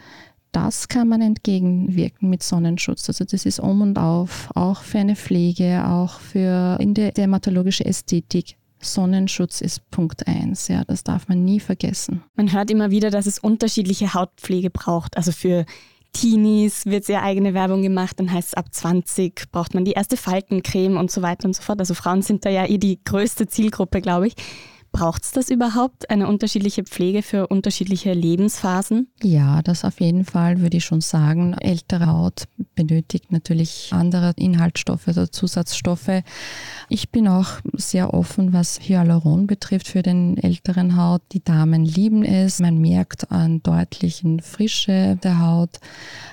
Das 0.50 0.88
kann 0.88 1.06
man 1.06 1.20
entgegenwirken 1.20 2.30
mit 2.30 2.42
Sonnenschutz. 2.42 3.08
Also 3.08 3.24
das 3.24 3.46
ist 3.46 3.60
um 3.60 3.80
und 3.80 3.96
auf, 3.96 4.50
auch 4.56 4.82
für 4.82 4.98
eine 4.98 5.14
Pflege, 5.14 5.86
auch 5.86 6.18
für 6.18 6.78
in 6.80 6.94
der 6.94 7.12
dermatologische 7.12 7.84
Ästhetik. 7.84 8.56
Sonnenschutz 8.80 9.60
ist 9.60 9.90
Punkt 9.90 10.26
eins. 10.26 10.68
Ja, 10.68 10.84
das 10.84 11.02
darf 11.04 11.28
man 11.28 11.44
nie 11.44 11.60
vergessen. 11.60 12.22
Man 12.34 12.52
hört 12.52 12.70
immer 12.70 12.90
wieder, 12.90 13.10
dass 13.10 13.26
es 13.26 13.38
unterschiedliche 13.38 14.14
Hautpflege 14.14 14.70
braucht. 14.70 15.16
Also 15.16 15.32
für 15.32 15.66
Teenies 16.12 16.86
wird 16.86 17.04
sehr 17.04 17.22
eigene 17.22 17.52
Werbung 17.52 17.82
gemacht, 17.82 18.18
dann 18.18 18.32
heißt 18.32 18.48
es 18.48 18.54
ab 18.54 18.72
20 18.72 19.50
braucht 19.52 19.74
man 19.74 19.84
die 19.84 19.92
erste 19.92 20.16
Faltencreme 20.16 20.96
und 20.96 21.10
so 21.10 21.20
weiter 21.20 21.46
und 21.46 21.54
so 21.54 21.62
fort. 21.62 21.78
Also 21.78 21.92
Frauen 21.92 22.22
sind 22.22 22.46
da 22.46 22.48
ja 22.48 22.64
eh 22.64 22.78
die 22.78 23.02
größte 23.04 23.46
Zielgruppe, 23.46 24.00
glaube 24.00 24.28
ich. 24.28 24.34
Braucht 24.96 25.24
es 25.24 25.32
das 25.32 25.50
überhaupt, 25.50 26.08
eine 26.08 26.26
unterschiedliche 26.26 26.82
Pflege 26.82 27.20
für 27.20 27.48
unterschiedliche 27.48 28.14
Lebensphasen? 28.14 29.08
Ja, 29.22 29.60
das 29.60 29.84
auf 29.84 30.00
jeden 30.00 30.24
Fall 30.24 30.62
würde 30.62 30.78
ich 30.78 30.86
schon 30.86 31.02
sagen. 31.02 31.52
Ältere 31.52 32.06
Haut 32.06 32.44
benötigt 32.74 33.30
natürlich 33.30 33.90
andere 33.92 34.32
Inhaltsstoffe 34.36 35.06
oder 35.06 35.30
Zusatzstoffe. 35.30 36.22
Ich 36.88 37.10
bin 37.10 37.28
auch 37.28 37.60
sehr 37.74 38.14
offen, 38.14 38.54
was 38.54 38.80
Hyaluron 38.80 39.46
betrifft 39.46 39.88
für 39.88 40.00
den 40.00 40.38
älteren 40.38 40.96
Haut. 40.96 41.20
Die 41.32 41.44
Damen 41.44 41.84
lieben 41.84 42.24
es. 42.24 42.58
Man 42.58 42.78
merkt 42.78 43.30
an 43.30 43.62
deutlichen 43.62 44.40
Frische 44.40 45.18
der 45.22 45.40
Haut. 45.40 45.78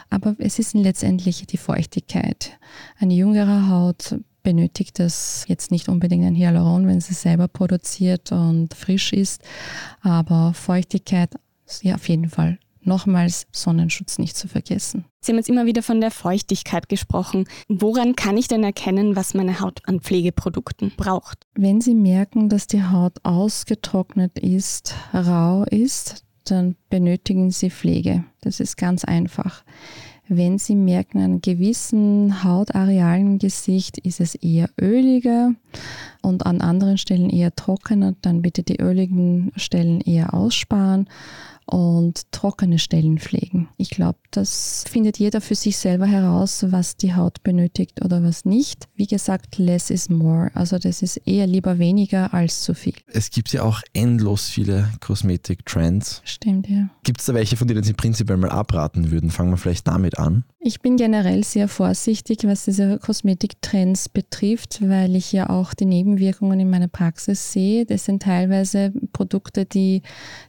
Aber 0.10 0.36
es 0.38 0.58
ist 0.58 0.73
letztendlich 0.73 1.45
die 1.47 1.58
Feuchtigkeit. 1.58 2.58
Eine 2.97 3.13
jüngere 3.13 3.67
Haut 3.67 4.15
benötigt 4.43 4.99
das 4.99 5.45
jetzt 5.47 5.71
nicht 5.71 5.89
unbedingt 5.89 6.25
ein 6.25 6.36
Hyaluron, 6.36 6.88
wenn 6.88 7.01
sie 7.01 7.13
selber 7.13 7.47
produziert 7.47 8.32
und 8.32 8.73
frisch 8.73 9.13
ist, 9.13 9.41
aber 10.01 10.53
Feuchtigkeit, 10.53 11.32
ja 11.82 11.95
auf 11.95 12.08
jeden 12.08 12.29
Fall 12.29 12.60
nochmals 12.86 13.47
Sonnenschutz 13.51 14.19
nicht 14.19 14.36
zu 14.36 14.47
vergessen. 14.47 15.06
Sie 15.21 15.32
haben 15.32 15.38
jetzt 15.38 15.49
immer 15.49 15.65
wieder 15.65 15.84
von 15.84 16.01
der 16.01 16.12
Feuchtigkeit 16.12 16.89
gesprochen. 16.89 17.45
Woran 17.69 18.15
kann 18.15 18.38
ich 18.38 18.47
denn 18.47 18.63
erkennen, 18.63 19.15
was 19.15 19.34
meine 19.34 19.60
Haut 19.60 19.79
an 19.86 20.01
Pflegeprodukten 20.01 20.91
braucht? 20.97 21.47
Wenn 21.56 21.82
Sie 21.82 21.95
merken, 21.95 22.49
dass 22.49 22.67
die 22.67 22.84
Haut 22.84 23.23
ausgetrocknet 23.23 24.38
ist, 24.38 24.95
rau 25.13 25.63
ist, 25.63 26.25
dann 26.45 26.75
benötigen 26.89 27.51
Sie 27.51 27.69
Pflege. 27.69 28.25
Das 28.41 28.60
ist 28.60 28.75
ganz 28.75 29.06
einfach. 29.06 29.63
Wenn 30.29 30.57
Sie 30.57 30.75
merken, 30.75 31.21
an 31.21 31.41
gewissen 31.41 32.43
Hautarealen 32.43 33.33
im 33.33 33.39
Gesicht 33.39 33.97
ist 33.97 34.21
es 34.21 34.36
eher 34.36 34.69
öliger 34.79 35.53
und 36.21 36.45
an 36.45 36.62
anderen 36.62 36.97
Stellen 36.97 37.29
eher 37.29 37.53
trockener, 37.53 38.15
dann 38.21 38.41
bitte 38.41 38.63
die 38.63 38.79
öligen 38.79 39.51
Stellen 39.57 39.99
eher 39.99 40.33
aussparen 40.33 41.09
und 41.65 42.32
trockene 42.32 42.80
Stellen 42.80 43.19
pflegen. 43.19 43.69
Ich 43.78 43.89
glaube, 43.89 44.19
das 44.32 44.86
findet 44.89 45.19
jeder 45.19 45.41
für 45.41 45.56
sich 45.56 45.78
selber 45.78 46.06
heraus, 46.06 46.65
was 46.69 46.97
die 46.97 47.15
Haut 47.15 47.43
benötigt 47.43 48.04
oder 48.04 48.23
was 48.23 48.45
nicht. 48.45 48.88
Wie 48.95 49.08
gesagt, 49.08 49.58
less 49.58 49.89
is 49.89 50.10
more. 50.10 50.52
Also 50.54 50.78
das 50.78 51.02
ist 51.02 51.17
eher 51.17 51.47
lieber 51.47 51.80
weniger 51.80 52.34
als 52.34 52.62
zu 52.62 52.73
viel. 52.73 52.93
Es 53.08 53.30
gibt 53.30 53.52
ja 53.54 53.63
auch 53.63 53.82
endlos 53.93 54.49
viele 54.49 54.89
Kosmetik-Trends. 54.99 56.21
Stimmt, 56.23 56.67
ja. 56.69 56.89
Gibt 57.04 57.19
es 57.19 57.26
da 57.26 57.34
welche, 57.34 57.58
von 57.58 57.67
denen 57.67 57.84
Sie 57.84 57.93
prinzipiell 57.93 58.38
mal 58.38 58.49
abraten 58.49 59.12
würden? 59.12 59.30
Fangen 59.30 59.52
wir 59.52 59.58
vielleicht 59.58 59.88
damit 59.88 60.17
an. 60.17 60.43
Ich 60.65 60.80
bin 60.80 60.95
generell 60.95 61.43
sehr 61.43 61.67
vorsichtig, 61.67 62.45
was 62.45 62.63
diese 62.63 62.97
Kosmetiktrends 62.97 64.08
betrifft, 64.08 64.80
weil 64.82 65.13
ich 65.17 65.34
ja 65.34 65.49
auch 65.49 65.73
die 65.73 65.84
Nebenwirkungen 65.84 66.58
in 66.58 66.69
meiner 66.69 66.88
Praxis 66.88 67.52
sehe. 67.52 67.86
Das 67.86 68.06
sind 68.06 68.23
teilweise 68.23 68.93
Produkte, 69.12 69.65
die, 69.65 70.04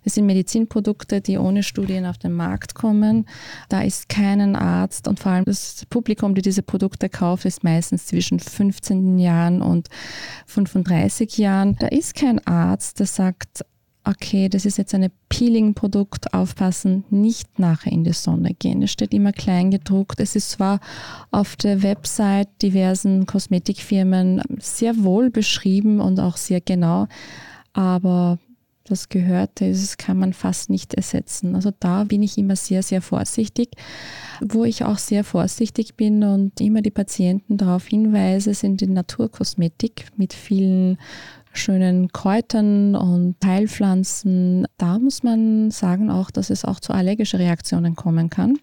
das 0.05 0.15
sind 0.15 0.27
Medizinprodukte, 0.27 1.21
die 1.21 1.37
ohne 1.37 1.65
Studien 1.65 2.07
auf 2.07 2.17
den 2.17 2.33
Markt 2.33 2.77
kommen. 2.77 3.27
Da 3.69 3.83
ist 3.83 4.09
kein 4.09 4.55
Arzt 4.55 5.09
und 5.09 5.19
vor 5.19 5.33
allem 5.33 5.47
das 5.47 5.85
Publikum, 5.91 6.37
die 6.37 6.43
diese 6.43 6.63
Produkte 6.63 7.09
kauft, 7.09 7.45
ist 7.45 7.65
meistens 7.65 8.07
zwischen 8.07 8.39
15 8.39 9.19
Jahren 9.19 9.63
und 9.63 9.89
35 10.47 11.39
Jahren. 11.39 11.75
Da 11.81 11.89
ist 11.89 12.15
kein 12.15 12.39
Arzt, 12.47 13.01
der 13.01 13.07
sagt, 13.07 13.65
okay, 14.05 14.49
das 14.49 14.67
ist 14.67 14.79
jetzt 14.79 14.95
ein 14.95 15.11
Peeling-Produkt, 15.29 16.35
aufpassen, 16.35 17.05
nicht 17.11 17.59
nachher 17.59 17.93
in 17.93 18.05
die 18.05 18.13
Sonne 18.13 18.55
gehen. 18.55 18.83
Es 18.83 18.93
steht 18.93 19.15
immer 19.15 19.33
klein 19.33 19.71
gedruckt. 19.71 20.21
Es 20.21 20.37
ist 20.37 20.51
zwar 20.51 20.81
auf 21.31 21.57
der 21.57 21.83
Website 21.83 22.49
diversen 22.63 23.27
Kosmetikfirmen 23.27 24.43
sehr 24.59 25.03
wohl 25.03 25.31
beschrieben 25.31 26.01
und 26.01 26.21
auch 26.21 26.37
sehr 26.37 26.61
genau, 26.61 27.09
aber 27.73 28.39
das 28.87 29.09
Gehörte 29.09 29.71
das 29.71 29.97
kann 29.97 30.19
man 30.19 30.35
fast 30.35 30.69
nicht 30.69 30.93
ersetzen. 30.93 31.55
Also 31.55 31.71
da 31.81 32.05
bin 32.05 32.23
ich 32.23 32.37
immer 32.37 32.55
sehr, 32.55 32.83
sehr 32.83 33.01
vorsichtig. 33.01 33.71
Wo 34.43 34.65
ich 34.65 34.85
auch 34.85 34.99
sehr 34.99 35.25
vorsichtig 35.25 35.95
bin 35.95 36.23
und 36.23 36.61
immer 36.61 36.83
die 36.83 36.91
Patienten 36.91 37.57
darauf 37.57 37.87
hinweise, 37.87 38.53
sind 38.53 38.83
die 38.83 38.87
Naturkosmetik 38.87 40.09
mit 40.17 40.35
vielen 40.35 40.99
schönen 41.55 42.13
Kräutern 42.13 42.95
und 42.95 43.37
Heilpflanzen. 43.45 44.67
Da 44.77 44.99
muss 44.99 45.23
man 45.23 45.71
sagen 45.71 46.11
auch, 46.11 46.31
dass 46.31 46.51
es 46.51 46.65
auch 46.65 46.81
zu 46.81 46.93
allergischen 46.93 47.41
Reaktionen 47.41 47.97
kommen 47.97 48.31
kann. 48.31 48.59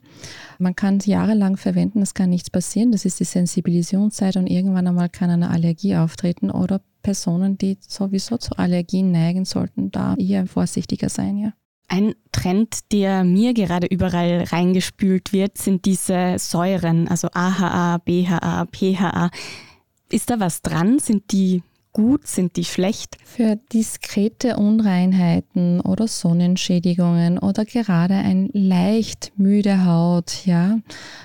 Man 0.59 0.75
kann 0.75 0.97
es 0.97 1.05
jahrelang 1.05 1.57
verwenden, 1.57 2.01
es 2.01 2.13
kann 2.13 2.29
nichts 2.29 2.49
passieren. 2.49 2.91
Das 2.91 3.05
ist 3.05 3.19
die 3.19 3.25
Sensibilisierungszeit 3.25 4.35
und 4.35 4.47
irgendwann 4.47 4.87
einmal 4.87 5.09
kann 5.09 5.29
eine 5.29 5.49
Allergie 5.49 5.95
auftreten 5.95 6.51
oder 6.51 6.81
Personen, 7.01 7.57
die 7.57 7.77
sowieso 7.81 8.37
zu 8.37 8.57
Allergien 8.57 9.11
neigen, 9.11 9.45
sollten 9.45 9.91
da 9.91 10.15
eher 10.15 10.45
vorsichtiger 10.45 11.09
sein, 11.09 11.37
ja. 11.37 11.53
Ein 11.87 12.13
Trend, 12.31 12.91
der 12.93 13.25
mir 13.25 13.53
gerade 13.53 13.85
überall 13.85 14.43
reingespült 14.43 15.33
wird, 15.33 15.57
sind 15.57 15.83
diese 15.83 16.35
Säuren, 16.39 17.09
also 17.09 17.27
AHA, 17.33 17.97
BHA, 17.97 18.65
PHA. 18.71 19.29
Ist 20.09 20.29
da 20.29 20.39
was 20.39 20.61
dran? 20.61 20.99
Sind 20.99 21.33
die 21.33 21.63
gut, 21.93 22.27
sind 22.27 22.55
die 22.55 22.65
schlecht? 22.65 23.17
Für 23.23 23.57
diskrete 23.73 24.57
Unreinheiten 24.57 25.81
oder 25.81 26.07
Sonnenschädigungen 26.07 27.37
oder 27.37 27.65
gerade 27.65 28.15
ein 28.15 28.49
leicht 28.53 29.31
müde 29.37 29.85
Haut, 29.85 30.45
ja, 30.45 30.79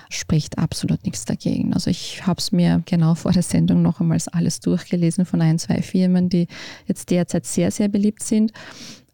spricht 0.09 0.57
absolut 0.57 1.03
nichts 1.03 1.25
dagegen. 1.25 1.73
Also 1.73 1.89
ich 1.89 2.25
habe 2.25 2.39
es 2.39 2.51
mir 2.51 2.81
genau 2.85 3.15
vor 3.15 3.31
der 3.31 3.43
Sendung 3.43 3.81
noch 3.81 3.99
einmal 3.99 4.17
alles 4.31 4.59
durchgelesen 4.59 5.25
von 5.25 5.41
ein, 5.41 5.59
zwei 5.59 5.81
Firmen, 5.81 6.29
die 6.29 6.47
jetzt 6.85 7.09
derzeit 7.09 7.45
sehr, 7.45 7.71
sehr 7.71 7.87
beliebt 7.87 8.23
sind. 8.23 8.51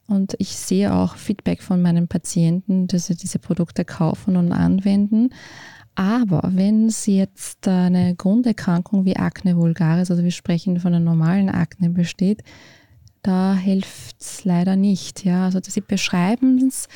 Und 0.08 0.36
ich 0.38 0.50
sehe 0.50 0.94
auch 0.94 1.16
Feedback 1.16 1.62
von 1.62 1.82
meinen 1.82 2.08
Patienten, 2.08 2.88
dass 2.88 3.08
sie 3.08 3.16
diese 3.16 3.40
Produkte 3.40 3.86
kaufen 3.86 4.36
und 4.36 4.52
anwenden. 4.52 5.30
Aber 5.96 6.42
wenn 6.54 6.90
Sie 6.90 7.18
jetzt 7.18 7.68
eine 7.68 8.16
Grunderkrankung 8.16 9.06
wie 9.06 9.18
Akne 9.18 9.56
vulgaris, 9.58 10.10
also 10.10 10.24
wir 10.24 10.32
sprechen 10.32 10.80
von 10.80 10.94
einer 10.94 11.04
normalen 11.04 11.50
Akne 11.50 11.90
besteht, 11.90 12.44
da 13.22 13.56
hilft 13.56 14.20
es 14.20 14.44
leider 14.44 14.76
nicht. 14.76 15.24
Ja, 15.24 15.46
also 15.46 15.60
sie 15.62 15.82
beschreiben 15.82 16.68
es, 16.68 16.88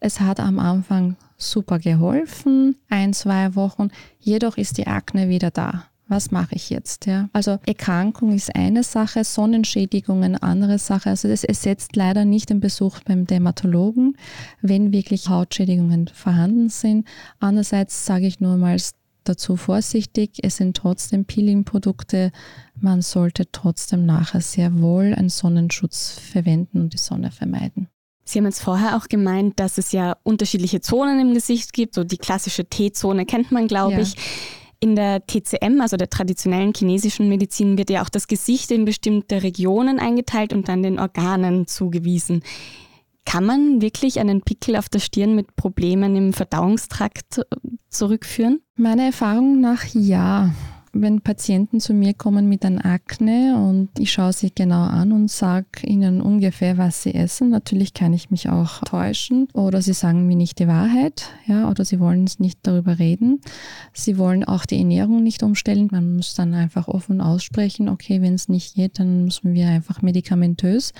es 0.00 0.20
hat 0.20 0.38
am 0.40 0.58
Anfang 0.58 1.16
super 1.36 1.78
geholfen, 1.78 2.76
ein, 2.88 3.12
zwei 3.12 3.54
Wochen, 3.54 3.88
jedoch 4.20 4.56
ist 4.56 4.78
die 4.78 4.86
Akne 4.86 5.28
wieder 5.28 5.50
da 5.50 5.84
was 6.08 6.30
mache 6.30 6.54
ich 6.54 6.70
jetzt? 6.70 7.06
Ja? 7.06 7.28
Also 7.32 7.58
Erkrankung 7.66 8.34
ist 8.34 8.54
eine 8.54 8.82
Sache, 8.82 9.24
Sonnenschädigungen 9.24 10.36
andere 10.36 10.78
Sache. 10.78 11.10
Also 11.10 11.28
das 11.28 11.44
ersetzt 11.44 11.96
leider 11.96 12.24
nicht 12.24 12.50
den 12.50 12.60
Besuch 12.60 13.00
beim 13.00 13.26
Dermatologen, 13.26 14.16
wenn 14.60 14.92
wirklich 14.92 15.28
Hautschädigungen 15.28 16.08
vorhanden 16.08 16.68
sind. 16.68 17.08
Andererseits 17.40 18.04
sage 18.04 18.26
ich 18.26 18.40
nur 18.40 18.56
mal 18.56 18.76
dazu 19.24 19.56
vorsichtig, 19.56 20.38
es 20.42 20.56
sind 20.56 20.76
trotzdem 20.76 21.24
Peeling-Produkte. 21.24 22.32
Man 22.74 23.02
sollte 23.02 23.50
trotzdem 23.50 24.04
nachher 24.04 24.40
sehr 24.40 24.80
wohl 24.80 25.14
einen 25.14 25.28
Sonnenschutz 25.28 26.18
verwenden 26.18 26.80
und 26.80 26.92
die 26.92 26.98
Sonne 26.98 27.30
vermeiden. 27.30 27.88
Sie 28.24 28.38
haben 28.38 28.46
jetzt 28.46 28.62
vorher 28.62 28.96
auch 28.96 29.08
gemeint, 29.08 29.58
dass 29.58 29.78
es 29.78 29.92
ja 29.92 30.16
unterschiedliche 30.22 30.80
Zonen 30.80 31.20
im 31.20 31.34
Gesicht 31.34 31.72
gibt. 31.72 31.94
So 31.94 32.04
die 32.04 32.18
klassische 32.18 32.64
T-Zone 32.64 33.26
kennt 33.26 33.50
man, 33.50 33.66
glaube 33.66 33.94
ja. 33.94 34.00
ich. 34.00 34.14
In 34.82 34.96
der 34.96 35.24
TCM, 35.24 35.80
also 35.80 35.96
der 35.96 36.10
traditionellen 36.10 36.72
chinesischen 36.74 37.28
Medizin, 37.28 37.78
wird 37.78 37.88
ja 37.88 38.02
auch 38.02 38.08
das 38.08 38.26
Gesicht 38.26 38.72
in 38.72 38.84
bestimmte 38.84 39.44
Regionen 39.44 40.00
eingeteilt 40.00 40.52
und 40.52 40.66
dann 40.66 40.82
den 40.82 40.98
Organen 40.98 41.68
zugewiesen. 41.68 42.42
Kann 43.24 43.46
man 43.46 43.80
wirklich 43.80 44.18
einen 44.18 44.42
Pickel 44.42 44.74
auf 44.74 44.88
der 44.88 44.98
Stirn 44.98 45.36
mit 45.36 45.54
Problemen 45.54 46.16
im 46.16 46.32
Verdauungstrakt 46.32 47.38
äh, 47.38 47.42
zurückführen? 47.90 48.60
Meiner 48.74 49.04
Erfahrung 49.04 49.60
nach 49.60 49.84
ja 49.94 50.50
wenn 50.94 51.22
Patienten 51.22 51.80
zu 51.80 51.94
mir 51.94 52.12
kommen 52.12 52.48
mit 52.48 52.64
einer 52.64 52.84
Akne 52.84 53.56
und 53.56 53.88
ich 53.98 54.12
schaue 54.12 54.32
sie 54.32 54.52
genau 54.54 54.82
an 54.82 55.12
und 55.12 55.30
sage 55.30 55.86
ihnen 55.86 56.20
ungefähr, 56.20 56.76
was 56.76 57.02
sie 57.02 57.14
essen, 57.14 57.48
natürlich 57.48 57.94
kann 57.94 58.12
ich 58.12 58.30
mich 58.30 58.50
auch 58.50 58.80
täuschen 58.80 59.48
oder 59.54 59.80
sie 59.80 59.94
sagen 59.94 60.26
mir 60.26 60.36
nicht 60.36 60.58
die 60.58 60.68
Wahrheit, 60.68 61.30
ja, 61.46 61.70
oder 61.70 61.84
sie 61.84 61.98
wollen 61.98 62.28
nicht 62.38 62.58
darüber 62.62 62.98
reden. 62.98 63.40
Sie 63.94 64.18
wollen 64.18 64.44
auch 64.44 64.66
die 64.66 64.78
Ernährung 64.78 65.22
nicht 65.22 65.42
umstellen. 65.42 65.88
Man 65.90 66.16
muss 66.16 66.34
dann 66.34 66.52
einfach 66.52 66.88
offen 66.88 67.20
aussprechen, 67.20 67.88
okay, 67.88 68.20
wenn 68.20 68.34
es 68.34 68.48
nicht 68.48 68.74
geht, 68.74 68.98
dann 68.98 69.24
müssen 69.24 69.54
wir 69.54 69.68
einfach 69.68 70.02
medikamentös 70.02 70.92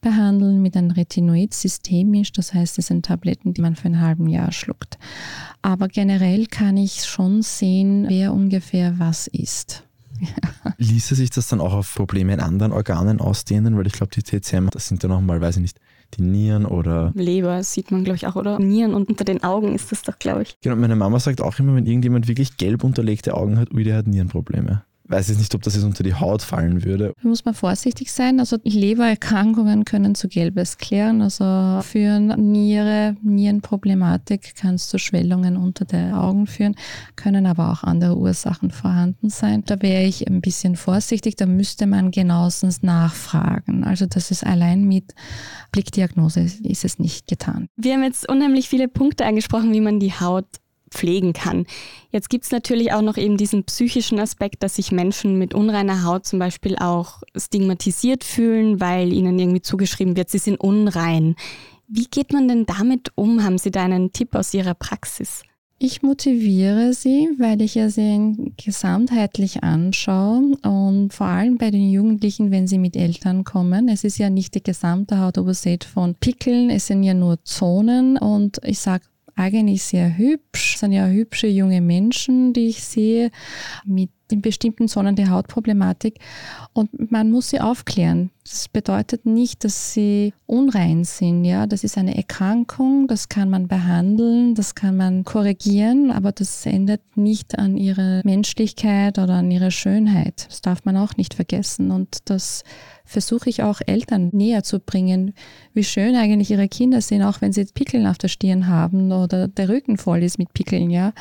behandeln 0.00 0.62
mit 0.62 0.76
einem 0.76 0.90
Retinoid 0.90 1.54
systemisch. 1.54 2.32
Das 2.32 2.54
heißt, 2.54 2.78
es 2.78 2.86
sind 2.86 3.06
Tabletten, 3.06 3.54
die 3.54 3.62
man 3.62 3.76
für 3.76 3.88
ein 3.88 4.00
halben 4.00 4.28
Jahr 4.28 4.52
schluckt. 4.52 4.98
Aber 5.62 5.88
generell 5.88 6.46
kann 6.46 6.76
ich 6.76 7.04
schon 7.04 7.42
sehen, 7.42 8.06
wer 8.08 8.32
ungefähr 8.32 8.98
was 8.98 9.29
isst. 9.32 9.84
Ja. 10.20 10.72
Ließe 10.76 11.14
sich 11.14 11.30
das 11.30 11.48
dann 11.48 11.60
auch 11.60 11.72
auf 11.72 11.94
Probleme 11.94 12.34
in 12.34 12.40
anderen 12.40 12.72
Organen 12.72 13.20
ausdehnen? 13.20 13.76
Weil 13.76 13.86
ich 13.86 13.94
glaube, 13.94 14.12
die 14.14 14.22
TCM, 14.22 14.68
das 14.70 14.88
sind 14.88 15.02
ja 15.02 15.08
nochmal, 15.08 15.40
weiß 15.40 15.56
ich 15.56 15.62
nicht, 15.62 15.80
die 16.14 16.22
Nieren 16.22 16.66
oder. 16.66 17.12
Leber 17.14 17.62
sieht 17.62 17.90
man, 17.90 18.04
glaube 18.04 18.16
ich, 18.16 18.26
auch, 18.26 18.36
oder? 18.36 18.58
Nieren 18.58 18.94
und 18.94 19.08
unter 19.08 19.24
den 19.24 19.42
Augen 19.42 19.74
ist 19.74 19.92
das 19.92 20.02
doch, 20.02 20.18
glaube 20.18 20.42
ich. 20.42 20.58
Genau, 20.60 20.76
meine 20.76 20.96
Mama 20.96 21.18
sagt 21.20 21.40
auch 21.40 21.58
immer, 21.58 21.74
wenn 21.74 21.86
irgendjemand 21.86 22.28
wirklich 22.28 22.56
gelb 22.56 22.84
unterlegte 22.84 23.34
Augen 23.34 23.58
hat, 23.58 23.72
ui, 23.72 23.84
der 23.84 23.96
hat 23.96 24.06
Nierenprobleme 24.06 24.82
weiß 25.10 25.28
jetzt 25.28 25.38
nicht, 25.38 25.54
ob 25.54 25.62
das 25.62 25.74
jetzt 25.74 25.84
unter 25.84 26.02
die 26.02 26.14
Haut 26.14 26.42
fallen 26.42 26.84
würde. 26.84 27.12
Da 27.20 27.28
muss 27.28 27.44
man 27.44 27.54
vorsichtig 27.54 28.12
sein. 28.12 28.40
Also 28.40 28.58
Lebererkrankungen 28.62 29.84
können 29.84 30.14
zu 30.14 30.28
Gelbes 30.28 30.78
klären. 30.78 31.20
Also 31.22 31.80
führen 31.82 32.28
Niere, 32.52 33.16
Nierenproblematik 33.22 34.54
kann 34.56 34.78
zu 34.78 34.98
Schwellungen 34.98 35.56
unter 35.56 35.84
den 35.84 36.12
Augen 36.12 36.46
führen, 36.46 36.76
können 37.16 37.46
aber 37.46 37.72
auch 37.72 37.82
andere 37.82 38.16
Ursachen 38.16 38.70
vorhanden 38.70 39.30
sein. 39.30 39.62
Da 39.66 39.82
wäre 39.82 40.04
ich 40.04 40.28
ein 40.28 40.40
bisschen 40.40 40.76
vorsichtig. 40.76 41.36
Da 41.36 41.46
müsste 41.46 41.86
man 41.86 42.10
genauestens 42.10 42.82
nachfragen. 42.82 43.84
Also 43.84 44.06
das 44.06 44.30
ist 44.30 44.44
allein 44.46 44.86
mit 44.86 45.14
Blickdiagnose 45.72 46.40
ist 46.62 46.84
es 46.84 46.98
nicht 46.98 47.26
getan. 47.26 47.66
Wir 47.76 47.94
haben 47.94 48.02
jetzt 48.02 48.28
unheimlich 48.28 48.68
viele 48.68 48.88
Punkte 48.88 49.24
angesprochen, 49.26 49.72
wie 49.72 49.80
man 49.80 50.00
die 50.00 50.12
Haut 50.12 50.46
pflegen 50.90 51.32
kann. 51.32 51.66
Jetzt 52.10 52.30
gibt 52.30 52.44
es 52.44 52.50
natürlich 52.50 52.92
auch 52.92 53.02
noch 53.02 53.16
eben 53.16 53.36
diesen 53.36 53.64
psychischen 53.64 54.18
Aspekt, 54.18 54.62
dass 54.62 54.76
sich 54.76 54.92
Menschen 54.92 55.38
mit 55.38 55.54
unreiner 55.54 56.04
Haut 56.04 56.26
zum 56.26 56.38
Beispiel 56.38 56.76
auch 56.76 57.22
stigmatisiert 57.36 58.24
fühlen, 58.24 58.80
weil 58.80 59.12
ihnen 59.12 59.38
irgendwie 59.38 59.62
zugeschrieben 59.62 60.16
wird, 60.16 60.30
sie 60.30 60.38
sind 60.38 60.60
unrein. 60.60 61.36
Wie 61.88 62.06
geht 62.06 62.32
man 62.32 62.46
denn 62.46 62.66
damit 62.66 63.10
um? 63.16 63.42
Haben 63.42 63.58
Sie 63.58 63.72
da 63.72 63.82
einen 63.84 64.12
Tipp 64.12 64.36
aus 64.36 64.54
Ihrer 64.54 64.74
Praxis? 64.74 65.42
Ich 65.82 66.02
motiviere 66.02 66.92
sie, 66.92 67.30
weil 67.38 67.62
ich 67.62 67.74
ja 67.74 67.88
sie 67.88 68.52
gesamtheitlich 68.62 69.64
anschaue 69.64 70.58
und 70.62 71.14
vor 71.14 71.26
allem 71.26 71.56
bei 71.56 71.70
den 71.70 71.88
Jugendlichen, 71.88 72.50
wenn 72.50 72.66
sie 72.66 72.76
mit 72.76 72.96
Eltern 72.96 73.44
kommen. 73.44 73.88
Es 73.88 74.04
ist 74.04 74.18
ja 74.18 74.28
nicht 74.28 74.54
die 74.54 74.62
gesamte 74.62 75.18
Hautoberseite 75.18 75.88
von 75.88 76.14
Pickeln, 76.16 76.68
es 76.68 76.86
sind 76.86 77.02
ja 77.02 77.14
nur 77.14 77.42
Zonen 77.44 78.18
und 78.18 78.60
ich 78.62 78.78
sage 78.78 79.04
eigentlich 79.36 79.82
sehr 79.82 80.16
hübsch. 80.16 80.74
Es 80.74 80.80
sind 80.80 80.92
ja 80.92 81.06
hübsche 81.06 81.46
junge 81.46 81.80
Menschen, 81.80 82.52
die 82.52 82.68
ich 82.68 82.84
sehe, 82.84 83.30
mit 83.84 84.10
in 84.32 84.42
bestimmten 84.42 84.88
Zonen 84.88 85.16
der 85.16 85.30
Hautproblematik. 85.30 86.18
Und 86.72 87.10
man 87.10 87.30
muss 87.30 87.50
sie 87.50 87.60
aufklären. 87.60 88.30
Das 88.44 88.68
bedeutet 88.68 89.26
nicht, 89.26 89.64
dass 89.64 89.92
sie 89.92 90.32
unrein 90.46 91.04
sind. 91.04 91.44
Ja, 91.44 91.66
das 91.66 91.84
ist 91.84 91.96
eine 91.96 92.16
Erkrankung, 92.16 93.06
das 93.06 93.28
kann 93.28 93.48
man 93.48 93.68
behandeln, 93.68 94.54
das 94.54 94.74
kann 94.74 94.96
man 94.96 95.24
korrigieren, 95.24 96.10
aber 96.10 96.32
das 96.32 96.66
ändert 96.66 97.02
nicht 97.14 97.58
an 97.58 97.76
ihrer 97.76 98.22
Menschlichkeit 98.24 99.18
oder 99.18 99.34
an 99.34 99.50
ihrer 99.50 99.70
Schönheit. 99.70 100.46
Das 100.48 100.62
darf 100.62 100.84
man 100.84 100.96
auch 100.96 101.16
nicht 101.16 101.34
vergessen. 101.34 101.90
Und 101.92 102.18
das 102.24 102.64
versuche 103.04 103.50
ich 103.50 103.62
auch 103.62 103.80
Eltern 103.84 104.30
näher 104.32 104.62
zu 104.62 104.78
bringen, 104.78 105.34
wie 105.74 105.84
schön 105.84 106.14
eigentlich 106.14 106.50
ihre 106.50 106.68
Kinder 106.68 107.00
sind, 107.00 107.22
auch 107.22 107.40
wenn 107.40 107.52
sie 107.52 107.64
Pickeln 107.64 108.06
auf 108.06 108.18
der 108.18 108.28
Stirn 108.28 108.68
haben 108.68 109.10
oder 109.12 109.48
der 109.48 109.68
Rücken 109.68 109.96
voll 109.96 110.22
ist 110.22 110.38
mit 110.38 110.52
Pickeln. 110.54 110.90
Ja, 110.90 111.12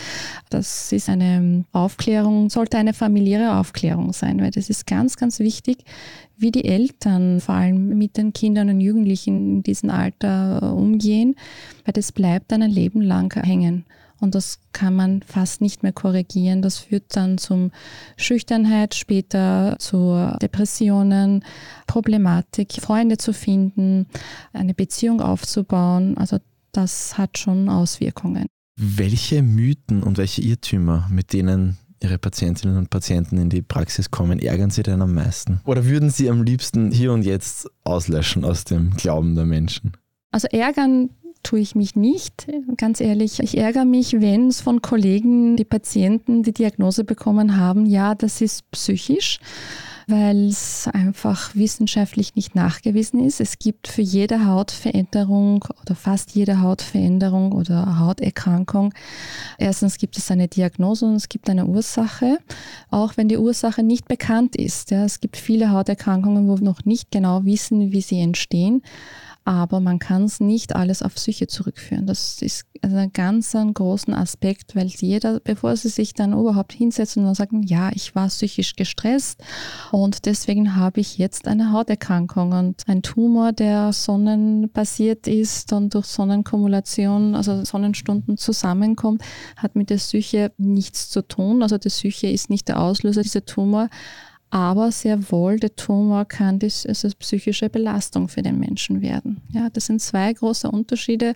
das 0.49 0.91
ist 0.91 1.09
eine 1.09 1.65
Aufklärung, 1.71 2.49
sollte 2.49 2.77
eine 2.77 2.93
familiäre 2.99 3.57
Aufklärung 3.57 4.13
sein, 4.13 4.39
weil 4.41 4.51
das 4.51 4.69
ist 4.69 4.85
ganz, 4.85 5.15
ganz 5.15 5.39
wichtig, 5.39 5.85
wie 6.37 6.51
die 6.51 6.65
Eltern 6.65 7.39
vor 7.39 7.55
allem 7.55 7.97
mit 7.97 8.17
den 8.17 8.33
Kindern 8.33 8.69
und 8.69 8.81
Jugendlichen 8.81 9.57
in 9.57 9.63
diesem 9.63 9.89
Alter 9.89 10.59
äh, 10.61 10.65
umgehen, 10.65 11.35
weil 11.85 11.93
das 11.93 12.11
bleibt 12.11 12.51
dann 12.51 12.61
ein 12.61 12.71
Leben 12.71 13.01
lang 13.01 13.33
hängen. 13.35 13.85
Und 14.21 14.35
das 14.35 14.59
kann 14.73 14.95
man 14.95 15.21
fast 15.21 15.61
nicht 15.61 15.81
mehr 15.81 15.93
korrigieren. 15.93 16.61
Das 16.61 16.79
führt 16.79 17.15
dann 17.15 17.37
zum 17.37 17.71
Schüchternheit, 18.17 18.93
später 18.93 19.77
zu 19.79 20.33
Depressionen, 20.41 21.45
Problematik, 21.87 22.73
Freunde 22.81 23.17
zu 23.17 23.31
finden, 23.31 24.07
eine 24.51 24.73
Beziehung 24.73 25.21
aufzubauen. 25.21 26.17
Also 26.17 26.37
das 26.73 27.17
hat 27.17 27.37
schon 27.37 27.69
Auswirkungen. 27.69 28.47
Welche 28.75 29.41
Mythen 29.41 30.03
und 30.03 30.17
welche 30.17 30.41
Irrtümer, 30.41 31.07
mit 31.09 31.31
denen 31.31 31.77
Ihre 32.01 32.17
Patientinnen 32.17 32.77
und 32.77 32.89
Patienten 32.89 33.37
in 33.37 33.49
die 33.49 33.61
Praxis 33.61 34.11
kommen, 34.11 34.39
ärgern 34.39 34.69
Sie 34.69 34.83
denn 34.83 35.01
am 35.01 35.13
meisten? 35.13 35.61
Oder 35.65 35.85
würden 35.85 36.09
Sie 36.09 36.29
am 36.29 36.43
liebsten 36.43 36.91
hier 36.91 37.11
und 37.11 37.23
jetzt 37.23 37.69
auslöschen 37.83 38.45
aus 38.45 38.63
dem 38.63 38.91
Glauben 38.91 39.35
der 39.35 39.45
Menschen? 39.45 39.93
Also 40.31 40.47
ärgern 40.47 41.09
tue 41.43 41.59
ich 41.59 41.75
mich 41.75 41.95
nicht, 41.95 42.47
ganz 42.77 43.01
ehrlich. 43.01 43.39
Ich 43.39 43.57
ärgere 43.57 43.85
mich, 43.85 44.13
wenn 44.19 44.47
es 44.47 44.61
von 44.61 44.81
Kollegen, 44.81 45.55
die 45.55 45.65
Patienten 45.65 46.43
die 46.43 46.53
Diagnose 46.53 47.03
bekommen 47.03 47.57
haben, 47.57 47.85
ja, 47.85 48.15
das 48.15 48.41
ist 48.41 48.69
psychisch 48.71 49.39
weil 50.09 50.47
es 50.47 50.87
einfach 50.87 51.55
wissenschaftlich 51.55 52.35
nicht 52.35 52.55
nachgewiesen 52.55 53.23
ist. 53.23 53.39
Es 53.39 53.59
gibt 53.59 53.87
für 53.87 54.01
jede 54.01 54.45
Hautveränderung 54.45 55.65
oder 55.81 55.95
fast 55.95 56.31
jede 56.35 56.61
Hautveränderung 56.61 57.51
oder 57.51 57.99
Hauterkrankung, 57.99 58.93
erstens 59.57 59.97
gibt 59.97 60.17
es 60.17 60.31
eine 60.31 60.47
Diagnose 60.47 61.05
und 61.05 61.15
es 61.15 61.29
gibt 61.29 61.49
eine 61.49 61.65
Ursache, 61.65 62.39
auch 62.89 63.17
wenn 63.17 63.27
die 63.27 63.37
Ursache 63.37 63.83
nicht 63.83 64.07
bekannt 64.07 64.55
ist. 64.55 64.91
Ja, 64.91 65.05
es 65.05 65.19
gibt 65.19 65.37
viele 65.37 65.71
Hauterkrankungen, 65.71 66.47
wo 66.47 66.57
wir 66.57 66.63
noch 66.63 66.85
nicht 66.85 67.11
genau 67.11 67.45
wissen, 67.45 67.91
wie 67.91 68.01
sie 68.01 68.19
entstehen 68.19 68.81
aber 69.49 69.79
man 69.79 69.97
kann 69.97 70.25
es 70.25 70.39
nicht 70.39 70.75
alles 70.75 71.01
auf 71.01 71.15
Psyche 71.15 71.47
zurückführen. 71.47 72.05
Das 72.05 72.39
ist 72.43 72.65
also 72.83 72.97
ein 72.97 73.11
ganz 73.11 73.55
ein 73.55 73.73
großen 73.73 74.13
Aspekt, 74.13 74.75
weil 74.75 74.85
jeder, 74.85 75.39
bevor 75.39 75.75
sie 75.75 75.89
sich 75.89 76.13
dann 76.13 76.33
überhaupt 76.33 76.71
hinsetzen 76.71 77.25
und 77.25 77.33
sagen, 77.33 77.63
ja, 77.63 77.89
ich 77.95 78.13
war 78.13 78.27
psychisch 78.27 78.75
gestresst 78.75 79.41
und 79.91 80.27
deswegen 80.27 80.75
habe 80.75 80.99
ich 80.99 81.17
jetzt 81.17 81.47
eine 81.47 81.71
Hauterkrankung 81.71 82.51
und 82.51 82.83
ein 82.87 83.01
Tumor, 83.01 83.51
der 83.51 83.91
sonnenbasiert 83.91 85.25
ist 85.25 85.73
und 85.73 85.95
durch 85.95 86.05
Sonnenkumulation, 86.05 87.33
also 87.33 87.65
Sonnenstunden 87.65 88.37
zusammenkommt, 88.37 89.23
hat 89.55 89.75
mit 89.75 89.89
der 89.89 89.95
Psyche 89.97 90.51
nichts 90.59 91.09
zu 91.09 91.27
tun. 91.27 91.63
Also 91.63 91.79
die 91.79 91.89
Psyche 91.89 92.27
ist 92.27 92.51
nicht 92.51 92.67
der 92.67 92.79
Auslöser 92.79 93.23
dieser 93.23 93.45
Tumor, 93.45 93.89
aber 94.49 94.91
sehr 94.91 95.31
wohl 95.31 95.59
der 95.59 95.75
Tumor 95.75 96.25
kann 96.25 96.59
das 96.59 96.85
also 96.85 97.09
psychische 97.19 97.69
Belastung 97.69 98.27
für 98.27 98.41
den 98.41 98.59
Menschen 98.59 99.01
werden. 99.01 99.41
Ja, 99.49 99.69
das 99.69 99.85
sind 99.85 100.01
zwei 100.01 100.33
große 100.33 100.69
Unterschiede. 100.69 101.35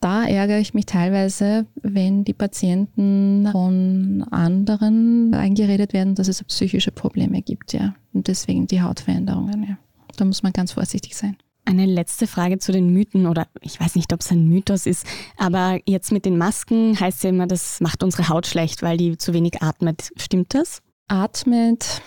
Da 0.00 0.24
ärgere 0.24 0.58
ich 0.58 0.74
mich 0.74 0.86
teilweise, 0.86 1.66
wenn 1.80 2.24
die 2.24 2.32
Patienten 2.32 3.48
von 3.52 4.24
anderen 4.32 5.32
eingeredet 5.32 5.92
werden, 5.92 6.16
dass 6.16 6.26
es 6.26 6.42
psychische 6.42 6.90
Probleme 6.90 7.40
gibt, 7.40 7.72
ja. 7.72 7.94
Und 8.12 8.26
deswegen 8.26 8.66
die 8.66 8.82
Hautveränderungen, 8.82 9.62
ja. 9.62 9.78
Da 10.16 10.24
muss 10.24 10.42
man 10.42 10.52
ganz 10.52 10.72
vorsichtig 10.72 11.16
sein. 11.16 11.36
Eine 11.64 11.86
letzte 11.86 12.26
Frage 12.26 12.58
zu 12.58 12.72
den 12.72 12.92
Mythen 12.92 13.26
oder 13.26 13.46
ich 13.60 13.78
weiß 13.78 13.94
nicht, 13.94 14.12
ob 14.12 14.20
es 14.20 14.32
ein 14.32 14.48
Mythos 14.48 14.86
ist, 14.86 15.06
aber 15.36 15.78
jetzt 15.86 16.10
mit 16.10 16.24
den 16.24 16.36
Masken 16.36 16.98
heißt 16.98 17.22
ja 17.22 17.30
immer, 17.30 17.46
das 17.46 17.80
macht 17.80 18.02
unsere 18.02 18.28
Haut 18.28 18.48
schlecht, 18.48 18.82
weil 18.82 18.96
die 18.96 19.16
zu 19.16 19.32
wenig 19.32 19.62
atmet. 19.62 20.10
Stimmt 20.16 20.54
das? 20.54 20.82
Atmet, 21.08 22.02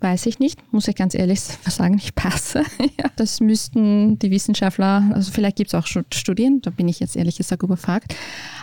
weiß 0.00 0.26
ich 0.26 0.38
nicht, 0.38 0.60
muss 0.72 0.86
ich 0.86 0.96
ganz 0.96 1.14
ehrlich 1.14 1.40
sagen, 1.40 1.96
ich 1.96 2.14
passe. 2.14 2.62
ja, 2.98 3.10
das 3.16 3.40
müssten 3.40 4.18
die 4.18 4.30
Wissenschaftler, 4.30 5.10
also 5.14 5.32
vielleicht 5.32 5.56
gibt 5.56 5.72
es 5.72 5.74
auch 5.74 5.86
Studien, 5.86 6.60
da 6.60 6.70
bin 6.70 6.88
ich 6.88 7.00
jetzt 7.00 7.16
ehrlich 7.16 7.36
gesagt 7.36 7.62
überfragt. 7.62 8.14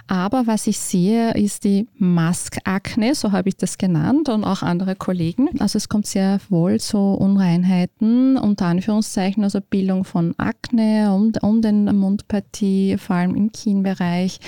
Aber 0.07 0.45
was 0.45 0.67
ich 0.67 0.77
sehe, 0.77 1.31
ist 1.31 1.63
die 1.63 1.87
Maskakne, 1.97 3.15
so 3.15 3.31
habe 3.31 3.49
ich 3.49 3.57
das 3.57 3.77
genannt, 3.77 4.29
und 4.29 4.43
auch 4.43 4.61
andere 4.61 4.95
Kollegen. 4.95 5.49
Also 5.59 5.77
es 5.77 5.89
kommt 5.89 6.05
sehr 6.05 6.39
wohl 6.49 6.79
zu 6.79 6.97
Unreinheiten, 6.97 8.37
unter 8.37 8.67
Anführungszeichen, 8.67 9.43
also 9.43 9.61
Bildung 9.61 10.03
von 10.03 10.35
Akne 10.37 11.11
um, 11.13 11.31
um 11.41 11.61
den 11.61 11.85
Mundpartie, 11.85 12.97
vor 12.97 13.15
allem 13.15 13.35
im 13.35 13.51
Kinnbereich 13.51 14.39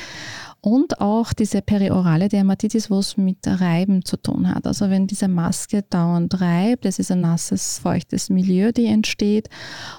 und 0.63 1.01
auch 1.01 1.33
diese 1.33 1.61
periorale 1.61 2.29
Dermatitis, 2.29 2.89
wo 2.89 2.99
es 2.99 3.17
mit 3.17 3.39
Reiben 3.45 4.05
zu 4.05 4.15
tun 4.15 4.47
hat. 4.47 4.65
Also 4.65 4.89
wenn 4.89 5.07
diese 5.07 5.27
Maske 5.27 5.83
dauernd 5.89 6.39
reibt, 6.39 6.85
das 6.85 6.99
ist 6.99 7.11
ein 7.11 7.19
nasses, 7.19 7.79
feuchtes 7.79 8.29
Milieu, 8.29 8.71
die 8.71 8.85
entsteht. 8.85 9.49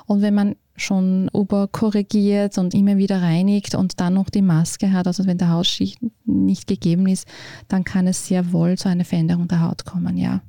Und 0.07 0.23
wenn 0.23 0.33
man 0.33 0.57
schon 0.75 1.29
überkorrigiert 1.35 2.57
und 2.57 2.73
immer 2.73 2.97
wieder 2.97 3.21
reinigt 3.21 3.75
und 3.75 4.01
dann 4.01 4.15
noch 4.15 4.31
die 4.31 4.41
Maske 4.41 4.91
hat, 4.91 5.07
also 5.07 5.27
wenn 5.27 5.37
der 5.37 5.51
Hautschicht 5.51 5.99
nicht 6.25 6.67
gegeben 6.67 7.09
ist, 7.09 7.29
dann 7.69 7.85
kann 7.85 8.07
es 8.07 8.27
sehr 8.27 8.51
wohl 8.51 8.79
zu 8.79 8.89
einer 8.89 9.05
Veränderung 9.05 9.49
der 9.49 9.61
Haut 9.61 9.85
kommen, 9.85 10.17
ja. 10.17 10.41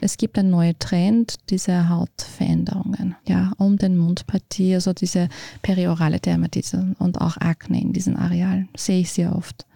Es 0.00 0.16
gibt 0.16 0.38
einen 0.38 0.50
neuen 0.50 0.78
Trend, 0.78 1.36
diese 1.50 1.88
Hautveränderungen, 1.88 3.16
ja, 3.26 3.52
um 3.58 3.76
den 3.76 3.96
Mundpartie, 3.96 4.74
also 4.74 4.92
diese 4.92 5.28
periorale 5.62 6.20
Dermatitis 6.20 6.74
und 6.98 7.20
auch 7.20 7.36
Akne 7.38 7.80
in 7.80 7.92
diesen 7.92 8.16
Arealen, 8.16 8.68
sehe 8.76 9.00
ich 9.00 9.12
sehr 9.12 9.34
oft. 9.34 9.66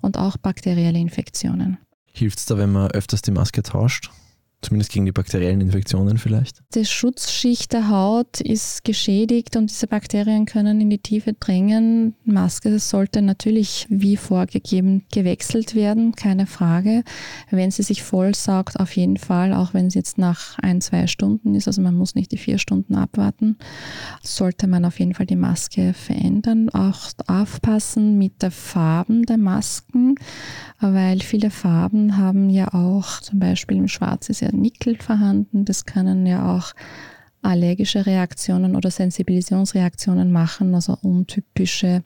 Und 0.00 0.16
auch 0.16 0.36
bakterielle 0.36 0.98
Infektionen. 0.98 1.78
Hilft 2.12 2.38
es 2.38 2.46
da, 2.46 2.56
wenn 2.56 2.70
man 2.70 2.90
öfters 2.92 3.22
die 3.22 3.32
Maske 3.32 3.62
tauscht? 3.62 4.10
Zumindest 4.60 4.90
gegen 4.90 5.06
die 5.06 5.12
bakteriellen 5.12 5.60
Infektionen 5.60 6.18
vielleicht? 6.18 6.64
Die 6.74 6.84
Schutzschicht 6.84 7.72
der 7.72 7.90
Haut 7.90 8.40
ist 8.40 8.82
geschädigt 8.82 9.54
und 9.54 9.70
diese 9.70 9.86
Bakterien 9.86 10.46
können 10.46 10.80
in 10.80 10.90
die 10.90 10.98
Tiefe 10.98 11.34
drängen. 11.34 12.16
Maske 12.24 12.76
sollte 12.80 13.22
natürlich 13.22 13.86
wie 13.88 14.16
vorgegeben 14.16 15.04
gewechselt 15.12 15.76
werden, 15.76 16.12
keine 16.16 16.46
Frage. 16.46 17.04
Wenn 17.52 17.70
sie 17.70 17.84
sich 17.84 18.02
vollsaugt, 18.02 18.80
auf 18.80 18.96
jeden 18.96 19.16
Fall, 19.16 19.52
auch 19.54 19.74
wenn 19.74 19.86
es 19.86 19.94
jetzt 19.94 20.18
nach 20.18 20.58
ein, 20.58 20.80
zwei 20.80 21.06
Stunden 21.06 21.54
ist, 21.54 21.68
also 21.68 21.80
man 21.80 21.94
muss 21.94 22.16
nicht 22.16 22.32
die 22.32 22.36
vier 22.36 22.58
Stunden 22.58 22.96
abwarten, 22.96 23.58
sollte 24.24 24.66
man 24.66 24.84
auf 24.84 24.98
jeden 24.98 25.14
Fall 25.14 25.26
die 25.26 25.36
Maske 25.36 25.94
verändern. 25.94 26.68
Auch 26.70 27.12
aufpassen 27.28 28.18
mit 28.18 28.42
der 28.42 28.50
Farben 28.50 29.22
der 29.24 29.38
Masken, 29.38 30.16
weil 30.80 31.20
viele 31.20 31.50
Farben 31.50 32.16
haben 32.16 32.50
ja 32.50 32.74
auch, 32.74 33.20
zum 33.20 33.38
Beispiel 33.38 33.76
im 33.76 33.86
Schwarz 33.86 34.28
ist 34.28 34.40
ja 34.40 34.47
Nickel 34.52 34.96
vorhanden. 35.00 35.64
Das 35.64 35.84
können 35.86 36.26
ja 36.26 36.54
auch 36.56 36.72
allergische 37.42 38.06
Reaktionen 38.06 38.76
oder 38.76 38.90
Sensibilisierungsreaktionen 38.90 40.32
machen, 40.32 40.74
also 40.74 40.96
untypische 41.02 42.02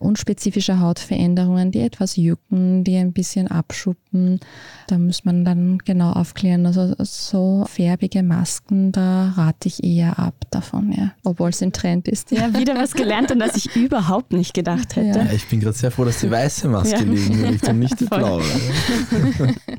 unspezifische 0.00 0.80
Hautveränderungen, 0.80 1.70
die 1.72 1.80
etwas 1.80 2.16
jucken, 2.16 2.84
die 2.84 2.96
ein 2.96 3.12
bisschen 3.12 3.48
abschuppen. 3.48 4.40
Da 4.88 4.96
muss 4.96 5.26
man 5.26 5.44
dann 5.44 5.78
genau 5.84 6.12
aufklären. 6.12 6.64
Also 6.64 6.94
so 7.00 7.66
färbige 7.68 8.22
Masken, 8.22 8.92
da 8.92 9.34
rate 9.36 9.68
ich 9.68 9.84
eher 9.84 10.18
ab 10.18 10.34
davon, 10.50 10.92
ja. 10.92 11.12
Obwohl 11.22 11.50
es 11.50 11.60
im 11.60 11.72
Trend 11.72 12.08
ist. 12.08 12.30
Ja, 12.30 12.58
wieder 12.58 12.76
was 12.76 12.94
gelernt, 12.94 13.30
an 13.30 13.38
das 13.38 13.56
ich 13.56 13.76
überhaupt 13.76 14.32
nicht 14.32 14.54
gedacht 14.54 14.96
hätte. 14.96 15.18
Ja. 15.18 15.32
ich 15.32 15.46
bin 15.48 15.60
gerade 15.60 15.76
sehr 15.76 15.90
froh, 15.90 16.06
dass 16.06 16.20
die 16.20 16.30
weiße 16.30 16.66
Maske 16.68 16.96
ja. 16.96 17.02
liegen 17.02 17.38
wird 17.42 17.68
und 17.68 17.78
nicht 17.78 18.00
die 18.00 18.04
blaue. 18.06 18.42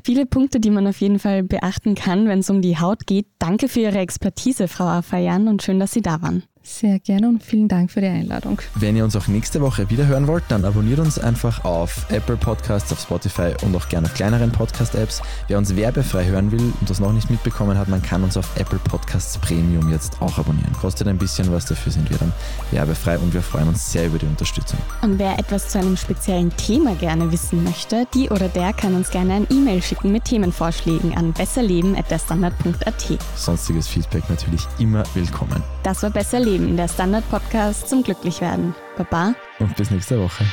Viele 0.04 0.24
Punkte, 0.24 0.60
die 0.60 0.70
man 0.70 0.86
auf 0.86 1.00
jeden 1.00 1.18
Fall 1.18 1.42
beachten 1.42 1.96
kann, 1.96 2.28
wenn 2.28 2.38
es 2.38 2.48
um 2.48 2.62
die 2.62 2.78
Haut 2.78 3.08
geht. 3.08 3.26
Danke 3.40 3.68
für 3.68 3.80
Ihre 3.80 3.98
Expertise, 3.98 4.68
Frau 4.68 4.81
Afayan, 4.86 5.48
und 5.48 5.62
schön, 5.62 5.78
dass 5.78 5.92
Sie 5.92 6.02
da 6.02 6.22
waren. 6.22 6.44
Sehr 6.64 7.00
gerne 7.00 7.28
und 7.28 7.42
vielen 7.42 7.68
Dank 7.68 7.90
für 7.90 8.00
die 8.00 8.06
Einladung. 8.06 8.60
Wenn 8.76 8.96
ihr 8.96 9.04
uns 9.04 9.16
auch 9.16 9.26
nächste 9.26 9.60
Woche 9.60 9.90
wieder 9.90 10.06
hören 10.06 10.26
wollt, 10.28 10.44
dann 10.48 10.64
abonniert 10.64 11.00
uns 11.00 11.18
einfach 11.18 11.64
auf 11.64 12.06
Apple 12.10 12.36
Podcasts, 12.36 12.92
auf 12.92 13.00
Spotify 13.00 13.52
und 13.64 13.74
auch 13.74 13.88
gerne 13.88 14.06
auf 14.06 14.14
kleineren 14.14 14.52
Podcast-Apps. 14.52 15.22
Wer 15.48 15.58
uns 15.58 15.74
werbefrei 15.74 16.26
hören 16.26 16.52
will 16.52 16.72
und 16.80 16.88
das 16.88 17.00
noch 17.00 17.12
nicht 17.12 17.30
mitbekommen 17.30 17.76
hat, 17.76 17.88
man 17.88 18.00
kann 18.02 18.22
uns 18.22 18.36
auf 18.36 18.48
Apple 18.56 18.78
Podcasts 18.78 19.38
Premium 19.38 19.90
jetzt 19.90 20.20
auch 20.20 20.38
abonnieren. 20.38 20.72
Kostet 20.74 21.08
ein 21.08 21.18
bisschen 21.18 21.50
was, 21.52 21.66
dafür 21.66 21.90
sind 21.90 22.08
wir 22.10 22.18
dann 22.18 22.32
werbefrei 22.70 23.18
und 23.18 23.34
wir 23.34 23.42
freuen 23.42 23.68
uns 23.68 23.90
sehr 23.90 24.06
über 24.06 24.18
die 24.18 24.26
Unterstützung. 24.26 24.78
Und 25.02 25.18
wer 25.18 25.38
etwas 25.38 25.68
zu 25.68 25.78
einem 25.78 25.96
speziellen 25.96 26.56
Thema 26.56 26.94
gerne 26.94 27.32
wissen 27.32 27.64
möchte, 27.64 28.06
die 28.14 28.30
oder 28.30 28.48
der 28.48 28.72
kann 28.72 28.94
uns 28.94 29.10
gerne 29.10 29.34
ein 29.34 29.46
E-Mail 29.50 29.82
schicken 29.82 30.12
mit 30.12 30.24
Themenvorschlägen 30.24 31.16
an 31.16 31.32
besserleben.derstandard.at. 31.32 33.18
Sonstiges 33.34 33.88
Feedback 33.88 34.28
natürlich 34.28 34.66
immer 34.78 35.02
willkommen. 35.14 35.62
Das 35.82 36.02
war 36.02 36.10
Besser 36.10 36.38
Leben, 36.52 36.76
der 36.76 36.86
Standard-Podcast 36.86 37.88
zum 37.88 38.02
Glücklichwerden. 38.02 38.74
Baba. 38.98 39.34
Und 39.58 39.74
bis 39.74 39.90
nächste 39.90 40.20
Woche. 40.20 40.44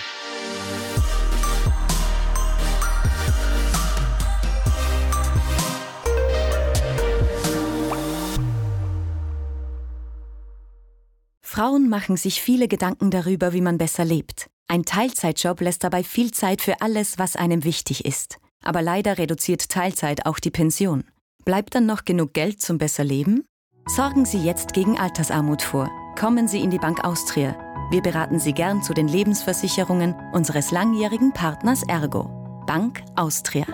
Frauen 11.42 11.90
machen 11.90 12.16
sich 12.16 12.42
viele 12.42 12.70
Gedanken 12.70 13.12
darüber, 13.12 13.52
wie 13.52 13.60
man 13.60 13.78
besser 13.78 14.06
lebt. 14.06 14.50
Ein 14.70 14.86
Teilzeitjob 14.86 15.60
lässt 15.60 15.84
dabei 15.84 16.06
viel 16.06 16.32
Zeit 16.32 16.62
für 16.62 16.80
alles, 16.80 17.18
was 17.20 17.36
einem 17.36 17.66
wichtig 17.66 18.06
ist. 18.06 18.38
Aber 18.64 18.82
leider 18.82 19.18
reduziert 19.18 19.68
Teilzeit 19.68 20.26
auch 20.26 20.40
die 20.40 20.52
Pension. 20.52 21.04
Bleibt 21.44 21.76
dann 21.76 21.86
noch 21.86 22.06
genug 22.06 22.32
Geld 22.34 22.62
zum 22.62 22.78
besser 22.78 23.04
Leben? 23.04 23.49
Sorgen 23.90 24.24
Sie 24.24 24.38
jetzt 24.38 24.74
gegen 24.74 25.00
Altersarmut 25.00 25.64
vor. 25.64 25.90
Kommen 26.16 26.48
Sie 26.48 26.62
in 26.62 26.70
die 26.70 26.78
Bank 26.78 27.04
Austria. 27.04 27.56
Wir 27.90 28.04
beraten 28.04 28.38
Sie 28.38 28.54
gern 28.54 28.84
zu 28.84 28.94
den 28.94 29.08
Lebensversicherungen 29.08 30.14
unseres 30.32 30.70
langjährigen 30.70 31.34
Partners 31.34 31.82
Ergo. 31.88 32.30
Bank 32.68 33.02
Austria. 33.16 33.66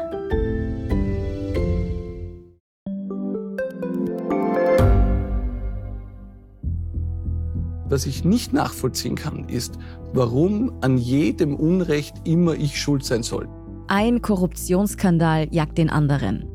Was 7.89 8.05
ich 8.05 8.23
nicht 8.23 8.53
nachvollziehen 8.53 9.15
kann, 9.15 9.49
ist, 9.49 9.77
warum 10.13 10.71
an 10.79 10.97
jedem 10.97 11.57
Unrecht 11.57 12.25
immer 12.25 12.53
ich 12.53 12.79
schuld 12.79 13.03
sein 13.03 13.21
soll. 13.21 13.49
Ein 13.87 14.21
Korruptionsskandal 14.21 15.53
jagt 15.53 15.77
den 15.77 15.89
anderen. 15.89 16.54